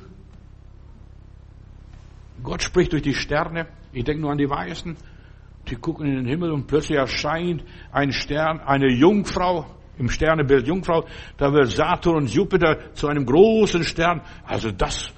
[2.41, 3.68] Gott spricht durch die Sterne.
[3.91, 4.95] Ich denke nur an die Weißen.
[5.68, 9.66] Die gucken in den Himmel und plötzlich erscheint ein Stern, eine Jungfrau
[9.98, 11.06] im Sternebild Jungfrau.
[11.38, 14.22] Da wird Saturn und Jupiter zu einem großen Stern.
[14.46, 15.14] Also das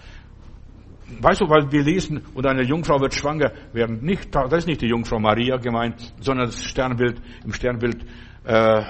[1.22, 4.00] Weißt du, weil wir lesen, und eine Jungfrau wird schwanger werden.
[4.02, 8.04] Nicht, das ist nicht die Jungfrau Maria gemeint, sondern das Sternbild, im Sternbild
[8.44, 8.82] äh,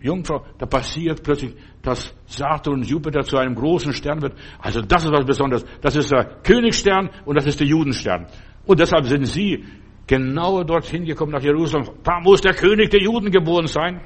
[0.00, 0.44] Jungfrau.
[0.58, 4.34] Da passiert plötzlich, dass Saturn und Jupiter zu einem großen Stern wird.
[4.58, 5.64] Also das ist was Besonderes.
[5.80, 8.26] Das ist der Königsstern und das ist der Judenstern.
[8.66, 9.64] Und deshalb sind sie
[10.06, 11.88] genau dorthin gekommen nach Jerusalem.
[12.02, 14.02] Da muss der König der Juden geboren sein.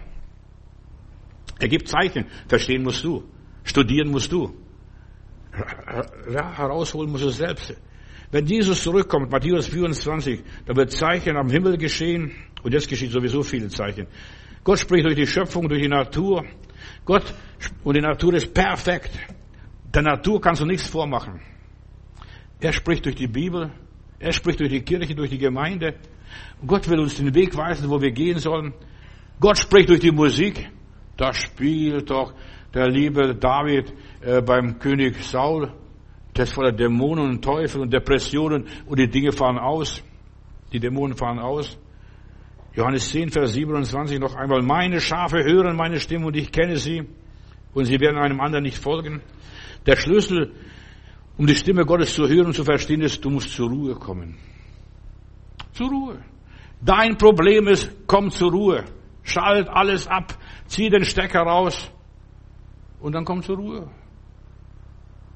[1.63, 2.27] Er gibt Zeichen.
[2.49, 3.23] Verstehen musst du.
[3.65, 4.53] Studieren musst du
[6.33, 7.75] ja, herausholen muss es selbst.
[8.31, 12.33] Wenn Jesus zurückkommt, Matthäus 24, da wird Zeichen am Himmel geschehen
[12.63, 14.07] und jetzt geschieht sowieso viele Zeichen.
[14.65, 16.45] Gott spricht durch die Schöpfung, durch die Natur.
[17.05, 17.35] Gott
[17.85, 19.11] und die Natur ist perfekt.
[19.93, 21.41] Der Natur kannst du nichts vormachen.
[22.61, 23.71] Er spricht durch die Bibel,
[24.19, 25.97] er spricht durch die Kirche, durch die Gemeinde.
[26.67, 28.73] Gott will uns den Weg weisen, wo wir gehen sollen.
[29.41, 30.71] Gott spricht durch die Musik.
[31.23, 32.35] Da spielt doch
[32.75, 35.73] der liebe David äh, beim König Saul,
[36.35, 40.03] der ist voller Dämonen und Teufel und Depressionen und die Dinge fahren aus.
[40.73, 41.79] Die Dämonen fahren aus.
[42.75, 44.62] Johannes 10, Vers 27 noch einmal.
[44.62, 47.05] Meine Schafe hören meine Stimme und ich kenne sie
[47.73, 49.23] und sie werden einem anderen nicht folgen.
[49.87, 50.51] Der Schlüssel,
[51.39, 54.39] um die Stimme Gottes zu hören und zu verstehen, ist, du musst zur Ruhe kommen.
[55.73, 56.18] Zur Ruhe.
[56.81, 58.85] Dein Problem ist, komm zur Ruhe.
[59.23, 60.35] Schalt alles ab.
[60.66, 61.91] Zieh den Stecker raus
[63.01, 63.89] und dann komm zur Ruhe.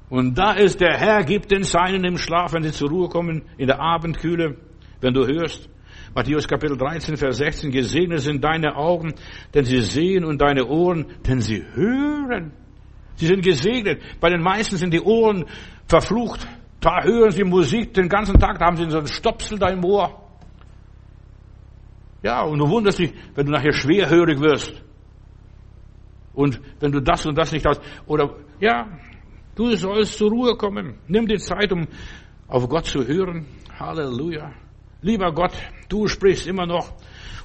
[0.09, 3.43] Und da ist der Herr, gibt den Seinen im Schlaf, wenn sie zur Ruhe kommen,
[3.57, 4.55] in der Abendkühle,
[5.01, 5.69] wenn du hörst.
[6.15, 9.13] Matthäus Kapitel 13, Vers 16, gesegnet sind deine Augen,
[9.53, 12.53] denn sie sehen und deine Ohren, denn sie hören.
[13.15, 14.01] Sie sind gesegnet.
[14.21, 15.45] Bei den meisten sind die Ohren
[15.87, 16.47] verflucht.
[16.79, 19.83] Da hören sie Musik den ganzen Tag, da haben sie so einen Stopsel da im
[19.83, 20.26] Ohr.
[22.23, 24.83] Ja, und du wunderst dich, wenn du nachher schwerhörig wirst.
[26.33, 28.87] Und wenn du das und das nicht hast, oder, ja,
[29.55, 30.99] du sollst zur Ruhe kommen.
[31.07, 31.87] Nimm die Zeit, um
[32.47, 33.45] auf Gott zu hören.
[33.79, 34.51] Halleluja.
[35.01, 35.53] Lieber Gott,
[35.89, 36.93] du sprichst immer noch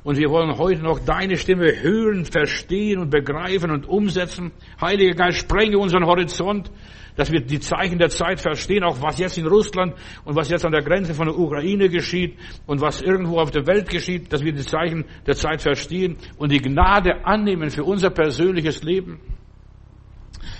[0.04, 4.52] und wir wollen heute noch deine Stimme hören, verstehen und begreifen und umsetzen.
[4.80, 6.70] Heiliger Geist, sprenge unseren Horizont,
[7.16, 9.94] dass wir die Zeichen der Zeit verstehen, auch was jetzt in Russland
[10.24, 13.66] und was jetzt an der Grenze von der Ukraine geschieht und was irgendwo auf der
[13.66, 18.10] Welt geschieht, dass wir die Zeichen der Zeit verstehen und die Gnade annehmen für unser
[18.10, 19.20] persönliches Leben.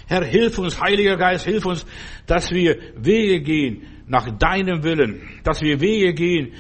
[0.07, 1.87] Herr, hilf uns, Heiliger Geist, hilf uns,
[2.27, 6.53] dass wir Wege gehen nach deinem Willen, dass wir Wege gehen,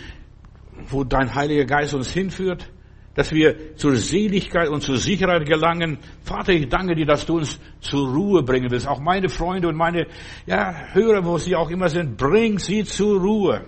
[0.88, 2.70] wo dein Heiliger Geist uns hinführt,
[3.15, 5.99] dass wir zur Seligkeit und zur Sicherheit gelangen.
[6.23, 8.89] Vater, ich danke dir, dass du uns zur Ruhe bringen willst.
[8.89, 10.07] Auch meine Freunde und meine
[10.47, 13.67] ja, Hörer, wo sie auch immer sind, bring sie zur Ruhe.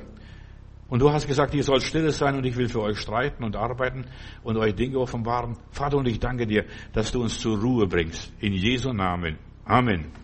[0.88, 3.56] Und du hast gesagt, ihr sollt stille sein und ich will für euch streiten und
[3.56, 4.04] arbeiten
[4.42, 5.56] und euch Dinge offenbaren.
[5.70, 8.32] Vater, und ich danke dir, dass du uns zur Ruhe bringst.
[8.40, 9.38] In Jesu Namen.
[9.64, 10.23] Amen.